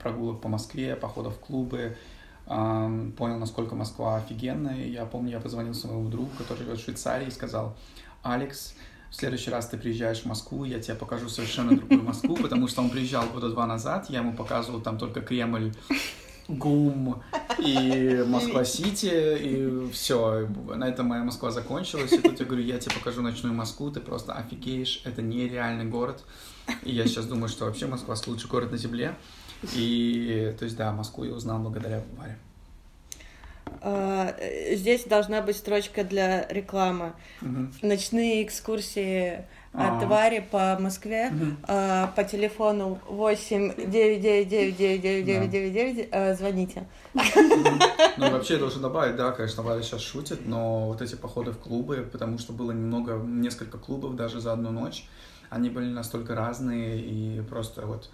прогулок 0.00 0.40
по 0.40 0.48
Москве, 0.48 0.94
походов 0.94 1.36
в 1.36 1.40
клубы, 1.40 1.96
понял, 2.46 3.38
насколько 3.38 3.74
Москва 3.74 4.16
офигенная. 4.16 4.86
Я 4.86 5.06
помню, 5.06 5.32
я 5.32 5.40
позвонил 5.40 5.74
своему 5.74 6.08
другу, 6.08 6.30
который 6.38 6.58
живет 6.58 6.78
в 6.78 6.84
Швейцарии, 6.84 7.28
и 7.28 7.30
сказал, 7.30 7.76
Алекс, 8.22 8.74
в 9.14 9.16
следующий 9.16 9.50
раз 9.50 9.68
ты 9.68 9.76
приезжаешь 9.76 10.22
в 10.22 10.24
Москву, 10.26 10.64
я 10.64 10.80
тебе 10.80 10.96
покажу 10.96 11.28
совершенно 11.28 11.76
другую 11.76 12.02
Москву, 12.02 12.34
потому 12.36 12.66
что 12.66 12.82
он 12.82 12.90
приезжал 12.90 13.24
года 13.26 13.48
два 13.48 13.64
назад, 13.64 14.10
я 14.10 14.18
ему 14.18 14.34
показывал 14.34 14.80
там 14.80 14.98
только 14.98 15.20
Кремль, 15.20 15.72
ГУМ 16.48 17.22
и 17.60 18.24
Москва-Сити, 18.26 19.38
и 19.38 19.90
все, 19.92 20.48
на 20.74 20.88
этом 20.88 21.06
моя 21.06 21.22
Москва 21.22 21.52
закончилась. 21.52 22.12
И 22.12 22.18
тут 22.18 22.40
я 22.40 22.44
говорю, 22.44 22.64
я 22.64 22.78
тебе 22.78 22.92
покажу 22.96 23.22
ночную 23.22 23.54
Москву, 23.54 23.88
ты 23.92 24.00
просто 24.00 24.32
офигеешь, 24.32 25.02
это 25.04 25.22
нереальный 25.22 25.84
город. 25.84 26.24
И 26.82 26.92
я 26.92 27.06
сейчас 27.06 27.26
думаю, 27.26 27.48
что 27.48 27.66
вообще 27.66 27.86
Москва 27.86 28.16
лучший 28.26 28.50
город 28.50 28.72
на 28.72 28.78
земле. 28.78 29.14
И, 29.74 30.52
то 30.58 30.64
есть, 30.64 30.76
да, 30.76 30.90
Москву 30.90 31.22
я 31.22 31.34
узнал 31.34 31.60
благодаря 31.60 32.02
Варе. 32.18 32.36
А, 33.82 34.34
здесь 34.72 35.04
должна 35.04 35.42
быть 35.42 35.56
строчка 35.56 36.04
для 36.04 36.46
рекламы. 36.48 37.12
Угу. 37.42 37.66
Ночные 37.82 38.44
экскурсии 38.44 39.44
от 39.72 40.02
а. 40.02 40.06
Вари 40.06 40.40
по 40.40 40.78
Москве 40.78 41.32
угу. 41.32 41.56
по 41.66 42.24
телефону 42.24 43.00
8 43.08 43.90
999 43.90 46.38
звоните. 46.38 46.86
Ну, 48.16 48.30
вообще, 48.30 48.54
я 48.54 48.60
должен 48.60 48.80
добавить, 48.82 49.16
да, 49.16 49.32
конечно, 49.32 49.64
Варя 49.64 49.82
сейчас 49.82 50.00
шутит, 50.00 50.46
но 50.46 50.86
вот 50.86 51.02
эти 51.02 51.16
походы 51.16 51.50
в 51.50 51.58
клубы, 51.58 52.08
потому 52.10 52.38
что 52.38 52.52
было 52.52 52.70
немного, 52.70 53.16
несколько 53.16 53.78
клубов 53.78 54.14
даже 54.14 54.40
за 54.40 54.52
одну 54.52 54.70
ночь, 54.70 55.08
они 55.50 55.70
были 55.70 55.86
настолько 55.86 56.36
разные, 56.36 57.00
и 57.00 57.42
просто 57.42 57.84
вот 57.86 58.10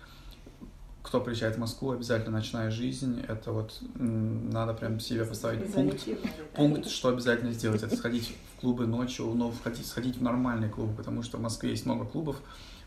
кто 1.02 1.20
приезжает 1.20 1.56
в 1.56 1.58
Москву, 1.58 1.92
обязательно 1.92 2.38
ночная 2.38 2.70
жизнь. 2.70 3.24
Это 3.26 3.52
вот 3.52 3.78
надо 3.94 4.74
прям 4.74 5.00
себе 5.00 5.24
поставить 5.24 5.72
пункт, 5.72 6.06
пункт, 6.54 6.88
что 6.88 7.08
обязательно 7.08 7.52
сделать. 7.52 7.82
Это 7.82 7.96
сходить 7.96 8.36
в 8.56 8.60
клубы 8.60 8.86
ночью, 8.86 9.26
но 9.34 9.50
входить, 9.50 9.86
сходить 9.86 10.16
в 10.18 10.22
нормальные 10.22 10.70
клубы, 10.70 10.94
потому 10.94 11.22
что 11.22 11.38
в 11.38 11.40
Москве 11.40 11.70
есть 11.70 11.86
много 11.86 12.04
клубов, 12.04 12.36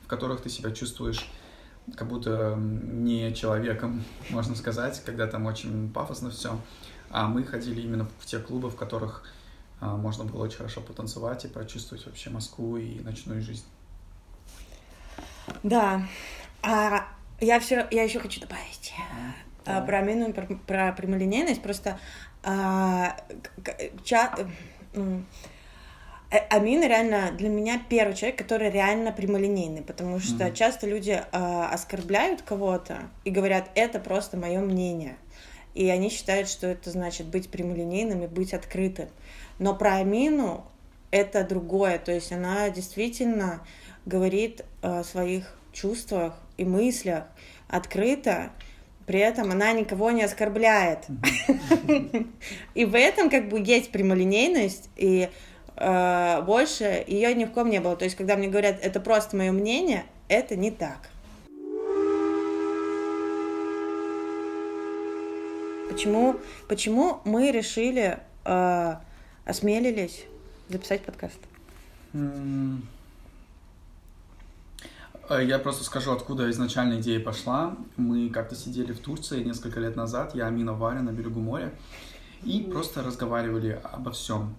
в 0.04 0.08
которых 0.08 0.42
ты 0.42 0.50
себя 0.50 0.72
чувствуешь 0.72 1.28
как 1.96 2.08
будто 2.08 2.56
не 2.58 3.34
человеком, 3.34 4.04
можно 4.30 4.56
сказать, 4.56 5.02
когда 5.06 5.28
там 5.28 5.46
очень 5.46 5.92
пафосно 5.92 6.30
все. 6.30 6.60
А 7.10 7.28
мы 7.28 7.44
ходили 7.44 7.82
именно 7.82 8.08
в 8.20 8.26
те 8.26 8.40
клубы, 8.40 8.70
в 8.70 8.76
которых 8.76 9.24
а, 9.80 9.98
можно 9.98 10.24
было 10.24 10.44
очень 10.44 10.58
хорошо 10.58 10.82
потанцевать 10.82 11.46
и 11.46 11.48
прочувствовать 11.48 12.06
вообще 12.06 12.30
Москву 12.30 12.78
и 12.78 13.00
ночную 13.02 13.42
жизнь. 13.42 13.66
Да. 15.62 16.08
А 16.62 17.08
я 17.40 17.60
все, 17.60 17.88
я 17.92 18.04
еще 18.04 18.20
хочу 18.20 18.40
добавить 18.42 18.94
а, 19.66 19.82
про 19.82 20.00
Амину, 20.00 20.34
про, 20.34 20.46
про 20.68 20.92
прямолинейность. 20.94 21.62
Просто 21.62 22.00
а, 22.44 23.18
ча, 24.04 24.36
Амин 26.50 26.82
реально 26.82 27.32
для 27.32 27.50
меня 27.50 27.80
первый 27.90 28.16
человек, 28.16 28.40
который 28.40 28.72
реально 28.72 29.12
прямолинейный, 29.12 29.84
потому 29.84 30.20
что 30.20 30.46
mm-hmm. 30.46 30.56
часто 30.56 30.88
люди 30.88 31.22
а, 31.32 31.70
оскорбляют 31.70 32.42
кого-то 32.42 33.10
и 33.24 33.30
говорят, 33.30 33.70
это 33.76 34.00
просто 34.00 34.38
мое 34.38 34.60
мнение. 34.60 35.18
И 35.76 35.90
они 35.90 36.10
считают, 36.10 36.50
что 36.50 36.68
это 36.68 36.92
значит 36.92 37.28
быть 37.28 37.50
прямолинейным 37.50 38.24
и 38.24 38.28
быть 38.28 38.54
открытым. 38.54 39.10
Но 39.60 39.76
про 39.76 39.96
Амину 39.96 40.66
это 41.12 41.44
другое. 41.44 42.00
То 42.00 42.12
есть 42.12 42.32
она 42.32 42.70
действительно 42.70 43.66
говорит 44.06 44.66
о 44.82 45.04
своих 45.04 45.56
чувствах 45.74 46.34
и 46.58 46.64
мыслях 46.64 47.24
открыто, 47.68 48.52
при 49.06 49.20
этом 49.20 49.52
она 49.52 49.74
никого 49.74 50.12
не 50.12 50.24
оскорбляет. 50.24 51.08
И 52.74 52.86
в 52.86 52.96
этом 52.96 53.30
как 53.30 53.50
бы 53.50 53.60
есть 53.60 53.92
прямолинейность, 53.92 54.90
и 54.96 55.30
э, 55.76 56.42
больше 56.46 57.04
ее 57.08 57.34
ни 57.34 57.46
в 57.46 57.52
ком 57.52 57.70
не 57.70 57.82
было. 57.82 57.98
То 57.98 58.06
есть, 58.06 58.16
когда 58.16 58.38
мне 58.38 58.48
говорят, 58.48 58.78
это 58.82 59.00
просто 59.02 59.36
мое 59.36 59.52
мнение, 59.52 60.06
это 60.30 60.56
не 60.56 60.72
так. 60.72 61.10
Почему, 65.90 66.38
почему 66.70 67.20
мы 67.26 67.52
решили, 67.52 68.20
э, 68.46 68.96
осмелились 69.46 70.24
записать 70.70 71.02
подкаст? 71.02 71.40
Э, 75.30 75.44
я 75.44 75.60
просто 75.60 75.84
скажу, 75.84 76.12
откуда 76.12 76.50
изначально 76.52 77.00
идея 77.00 77.20
пошла. 77.20 77.76
Мы 77.96 78.30
как-то 78.30 78.56
сидели 78.56 78.92
в 78.92 79.00
Турции 79.00 79.44
несколько 79.44 79.80
лет 79.80 79.96
назад, 79.96 80.36
я, 80.36 80.48
Амина, 80.48 80.74
Варя 80.74 81.02
на 81.02 81.12
берегу 81.12 81.40
моря, 81.40 81.74
и 82.44 82.62
просто 82.62 83.02
разговаривали 83.02 83.82
обо 83.84 84.12
всем. 84.12 84.56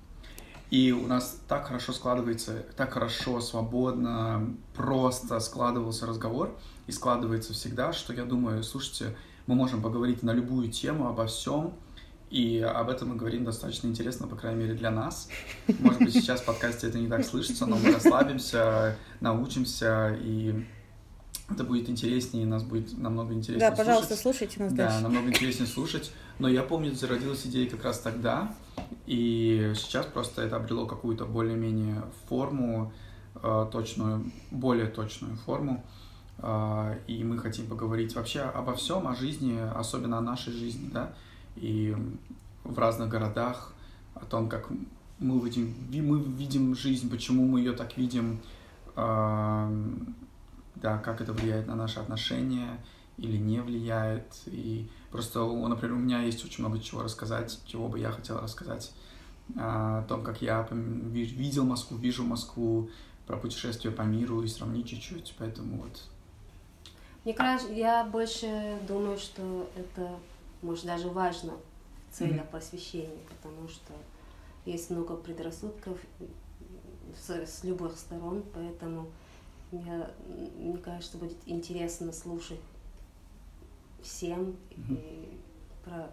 И 0.70 0.92
у 0.92 1.07
нас 1.07 1.38
так 1.46 1.66
хорошо 1.66 1.92
складывается, 1.92 2.64
так 2.77 2.94
хорошо, 2.94 3.40
свободно, 3.40 4.57
просто 4.74 5.38
складывался 5.40 6.07
разговор, 6.07 6.57
и 6.87 6.92
складывается 6.92 7.53
всегда, 7.53 7.92
что 7.92 8.12
я 8.12 8.24
думаю, 8.24 8.62
слушайте, 8.62 9.16
мы 9.46 9.55
можем 9.55 9.83
поговорить 9.83 10.22
на 10.22 10.33
любую 10.33 10.70
тему, 10.70 11.07
обо 11.07 11.27
всем, 11.27 11.74
и 12.35 12.59
об 12.59 12.88
этом 12.88 13.11
мы 13.11 13.14
говорим 13.14 13.44
достаточно 13.44 13.87
интересно, 13.87 14.27
по 14.27 14.35
крайней 14.35 14.64
мере, 14.64 14.75
для 14.75 14.90
нас. 14.90 15.29
Может 15.79 16.01
быть, 16.01 16.14
сейчас 16.14 16.40
в 16.40 16.44
подкасте 16.44 16.88
это 16.88 16.99
не 16.99 17.07
так 17.07 17.25
слышится, 17.25 17.64
но 17.64 17.77
мы 17.77 17.92
расслабимся, 17.92 18.99
научимся, 19.20 20.18
и 20.20 20.66
это 21.49 21.62
будет 21.62 21.88
интереснее, 21.88 22.44
нас 22.44 22.64
будет 22.64 22.99
намного 22.99 23.35
интереснее 23.35 23.70
Да, 23.70 23.77
пожалуйста, 23.77 24.16
слушать. 24.16 24.23
слушайте 24.23 24.61
нас 24.64 24.73
да, 24.73 24.87
дальше. 24.87 24.97
Да, 24.97 25.03
намного 25.03 25.29
интереснее 25.29 25.68
слушать. 25.68 26.11
Но 26.40 26.49
я 26.49 26.64
помню, 26.64 26.92
зародилась 26.92 27.47
идея 27.47 27.70
как 27.70 27.85
раз 27.85 28.01
тогда, 28.01 28.53
и 29.07 29.73
сейчас 29.77 30.05
просто 30.07 30.42
это 30.42 30.57
обрело 30.57 30.87
какую-то 30.87 31.27
более-менее 31.27 32.03
форму, 32.29 32.92
э, 33.37 33.66
точную, 33.70 34.33
более 34.51 34.87
точную 34.87 35.37
форму. 35.37 35.85
Э, 36.38 36.99
и 37.07 37.23
мы 37.23 37.38
хотим 37.38 37.68
поговорить 37.68 38.16
вообще 38.16 38.40
обо 38.40 38.75
всем, 38.75 39.07
о 39.07 39.14
жизни, 39.14 39.57
особенно 39.77 40.18
о 40.18 40.20
нашей 40.20 40.53
жизни, 40.53 40.90
да, 40.92 41.14
и 41.56 41.96
в 42.64 42.78
разных 42.78 43.08
городах, 43.08 43.72
о 44.14 44.24
том, 44.24 44.48
как 44.48 44.70
мы 45.18 45.40
видим, 45.40 45.74
мы 45.90 46.20
видим 46.20 46.74
жизнь, 46.74 47.10
почему 47.10 47.46
мы 47.46 47.60
ее 47.60 47.72
так 47.72 47.96
видим, 47.96 48.40
да, 48.94 49.68
как 50.98 51.20
это 51.20 51.32
влияет 51.32 51.66
на 51.66 51.74
наши 51.74 52.00
отношения 52.00 52.78
или 53.16 53.36
не 53.36 53.60
влияет. 53.60 54.26
И 54.46 54.88
просто, 55.10 55.44
например, 55.44 55.96
у 55.96 55.98
меня 55.98 56.22
есть 56.22 56.44
очень 56.44 56.64
много 56.64 56.80
чего 56.80 57.02
рассказать, 57.02 57.60
чего 57.66 57.88
бы 57.88 57.98
я 57.98 58.10
хотел 58.10 58.38
рассказать 58.38 58.92
о 59.56 60.02
том, 60.08 60.22
как 60.22 60.42
я 60.42 60.66
видел 60.70 61.64
Москву, 61.64 61.96
вижу 61.96 62.24
Москву, 62.24 62.88
про 63.26 63.36
путешествие 63.38 63.92
по 63.92 64.02
миру 64.02 64.42
и 64.42 64.48
сравнить 64.48 64.88
чуть-чуть, 64.88 65.34
поэтому 65.38 65.82
вот. 65.82 66.02
Мне 67.24 67.32
кажется, 67.32 67.72
я 67.72 68.04
больше 68.04 68.78
думаю, 68.86 69.16
что 69.16 69.66
это 69.76 70.18
может, 70.64 70.87
даже 70.87 71.09
важно 71.09 71.55
в 72.11 72.16
целях 72.16 72.46
mm-hmm. 72.46 72.50
просвещения, 72.50 73.20
потому 73.29 73.68
что 73.68 73.92
есть 74.64 74.90
много 74.90 75.16
предрассудков 75.16 75.98
с, 77.14 77.31
с 77.31 77.64
любых 77.64 77.98
сторон, 77.98 78.42
поэтому 78.55 79.09
мне, 79.70 80.09
мне 80.57 80.79
кажется, 80.79 81.18
будет 81.18 81.37
интересно 81.46 82.12
слушать 82.12 82.61
всем 84.03 84.57
mm-hmm. 84.70 84.90
и 84.90 85.40
про, 85.85 86.11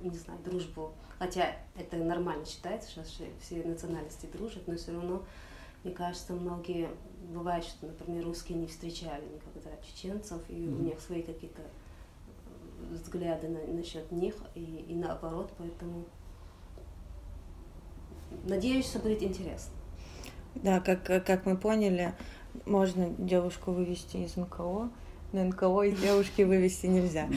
не 0.00 0.16
знаю, 0.16 0.38
дружбу. 0.44 0.92
Хотя 1.18 1.56
это 1.76 1.96
нормально 1.96 2.44
считается, 2.44 2.90
что 2.90 3.02
все 3.40 3.64
национальности 3.64 4.26
дружат, 4.32 4.68
но 4.68 4.76
все 4.76 4.92
равно, 4.92 5.24
мне 5.82 5.92
кажется, 5.92 6.34
многие 6.34 6.90
бывает, 7.32 7.64
что, 7.64 7.86
например, 7.86 8.24
русские 8.24 8.58
не 8.58 8.66
встречали 8.66 9.24
никогда 9.24 9.70
чеченцев, 9.82 10.40
и 10.48 10.54
mm-hmm. 10.54 10.78
у 10.78 10.82
них 10.82 11.00
свои 11.00 11.22
какие-то 11.22 11.62
взгляды 12.90 13.48
на, 13.48 13.60
насчет 13.72 14.10
них 14.12 14.34
и, 14.54 14.84
и 14.88 14.94
наоборот, 14.94 15.52
поэтому 15.58 16.04
надеюсь, 18.44 18.86
что 18.86 18.98
будет 18.98 19.22
интересно. 19.22 19.72
Да, 20.56 20.80
как, 20.80 21.04
как 21.04 21.46
мы 21.46 21.56
поняли, 21.56 22.14
можно 22.64 23.10
девушку 23.18 23.72
вывести 23.72 24.18
из 24.18 24.36
НКО, 24.36 24.90
но 25.32 25.44
НКО 25.44 25.82
из 25.82 26.00
девушки 26.00 26.42
вывести 26.42 26.86
нельзя. 26.86 27.28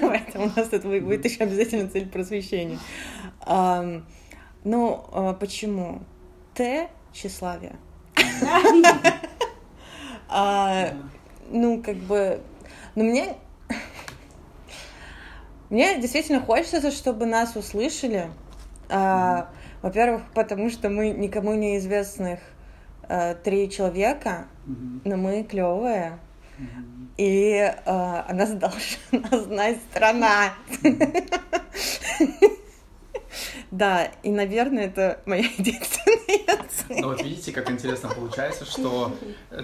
Поэтому 0.00 0.46
у 0.46 0.50
нас 0.54 0.68
тут 0.68 0.82
будет 0.82 1.24
еще 1.24 1.44
обязательно 1.44 1.88
цель 1.88 2.08
просвещения. 2.08 2.78
Ну, 4.64 5.04
а 5.12 5.34
почему? 5.34 6.02
Т– 6.54 6.88
тщеславие. 7.12 7.76
А, 10.28 10.94
ну, 11.50 11.82
как 11.82 11.96
бы... 11.96 12.40
Ну, 12.94 13.04
мне 13.04 13.36
мне 15.72 15.98
действительно 15.98 16.42
хочется, 16.42 16.90
чтобы 16.90 17.24
нас 17.24 17.56
услышали. 17.56 18.26
А, 18.90 19.48
во-первых, 19.80 20.20
потому 20.34 20.68
что 20.68 20.90
мы 20.90 21.08
никому 21.08 21.54
неизвестных 21.54 22.40
а, 23.08 23.34
три 23.34 23.70
человека, 23.70 24.48
но 24.66 25.16
мы 25.16 25.44
клевые. 25.44 26.18
И 27.16 27.54
э, 27.54 27.72
она 27.86 28.46
должна 28.54 29.38
знать 29.44 29.78
страна. 29.90 30.52
Да, 33.72 34.04
и, 34.22 34.30
наверное, 34.30 34.84
это 34.84 35.18
моя 35.24 35.44
единственная 35.58 36.62
цель. 36.68 37.00
Ну 37.00 37.08
вот 37.08 37.22
видите, 37.22 37.52
как 37.52 37.70
интересно 37.70 38.10
получается, 38.10 38.66
что 38.66 39.16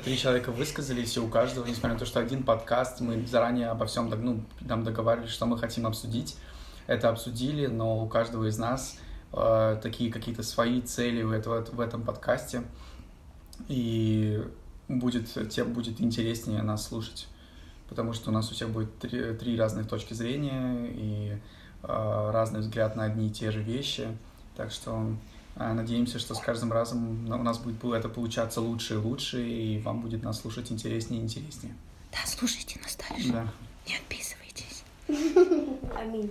три 0.03 0.17
человека 0.17 0.51
высказались, 0.51 1.15
и 1.19 1.21
у 1.21 1.29
каждого, 1.29 1.67
несмотря 1.67 1.93
на 1.93 1.99
то, 1.99 2.07
что 2.07 2.19
один 2.19 2.43
подкаст, 2.43 3.03
мы 3.03 3.27
заранее 3.27 3.69
обо 3.69 3.85
всем 3.85 4.09
ну, 4.09 4.41
нам 4.63 4.83
договаривались, 4.83 5.31
что 5.31 5.45
мы 5.45 5.59
хотим 5.59 5.87
обсудить, 5.87 6.39
это 6.87 7.11
обсудили, 7.11 7.67
но 7.67 8.03
у 8.03 8.09
каждого 8.09 8.49
из 8.49 8.57
нас 8.57 8.99
э, 9.35 9.79
такие 9.83 10.11
какие-то 10.11 10.43
свои 10.43 10.81
цели 10.81 11.23
в, 11.23 11.31
этого, 11.31 11.63
в 11.63 11.79
этом 11.79 12.03
подкасте, 12.03 12.63
и 13.69 14.43
будет, 14.89 15.51
тем 15.51 15.75
будет 15.75 16.01
интереснее 16.01 16.63
нас 16.63 16.89
слушать, 16.89 17.29
потому 17.91 18.15
что 18.15 18.31
у 18.31 18.33
нас 18.33 18.51
у 18.51 18.55
всех 18.55 18.71
будет 18.71 18.99
три, 19.01 19.35
три 19.35 19.59
разных 19.59 19.87
точки 19.87 20.15
зрения, 20.15 20.87
и 20.87 21.39
разный 21.83 22.61
взгляд 22.61 22.97
на 22.97 23.05
одни 23.05 23.29
и 23.29 23.31
те 23.31 23.51
же 23.51 23.63
вещи. 23.63 24.09
Так 24.57 24.71
что 24.73 25.15
э, 25.57 25.73
надеемся, 25.73 26.19
что 26.19 26.35
с 26.35 26.41
каждым 26.41 26.73
разом 26.73 27.31
у 27.31 27.43
нас 27.43 27.59
будет 27.59 27.85
это 27.85 28.09
получаться 28.09 28.61
лучше 28.61 28.95
и 28.95 28.97
лучше, 28.97 29.49
и 29.49 29.81
вам 29.81 30.01
будет 30.01 30.23
нас 30.23 30.41
слушать 30.41 30.73
интереснее 30.73 31.21
и 31.21 31.25
интереснее. 31.25 31.75
Да, 32.13 32.19
слушайте 32.27 32.81
нас 32.83 32.97
дальше. 32.97 33.33
Да. 33.33 33.49
Не 33.87 33.97
отписывайтесь. 33.97 34.85
Аминь. 35.97 36.31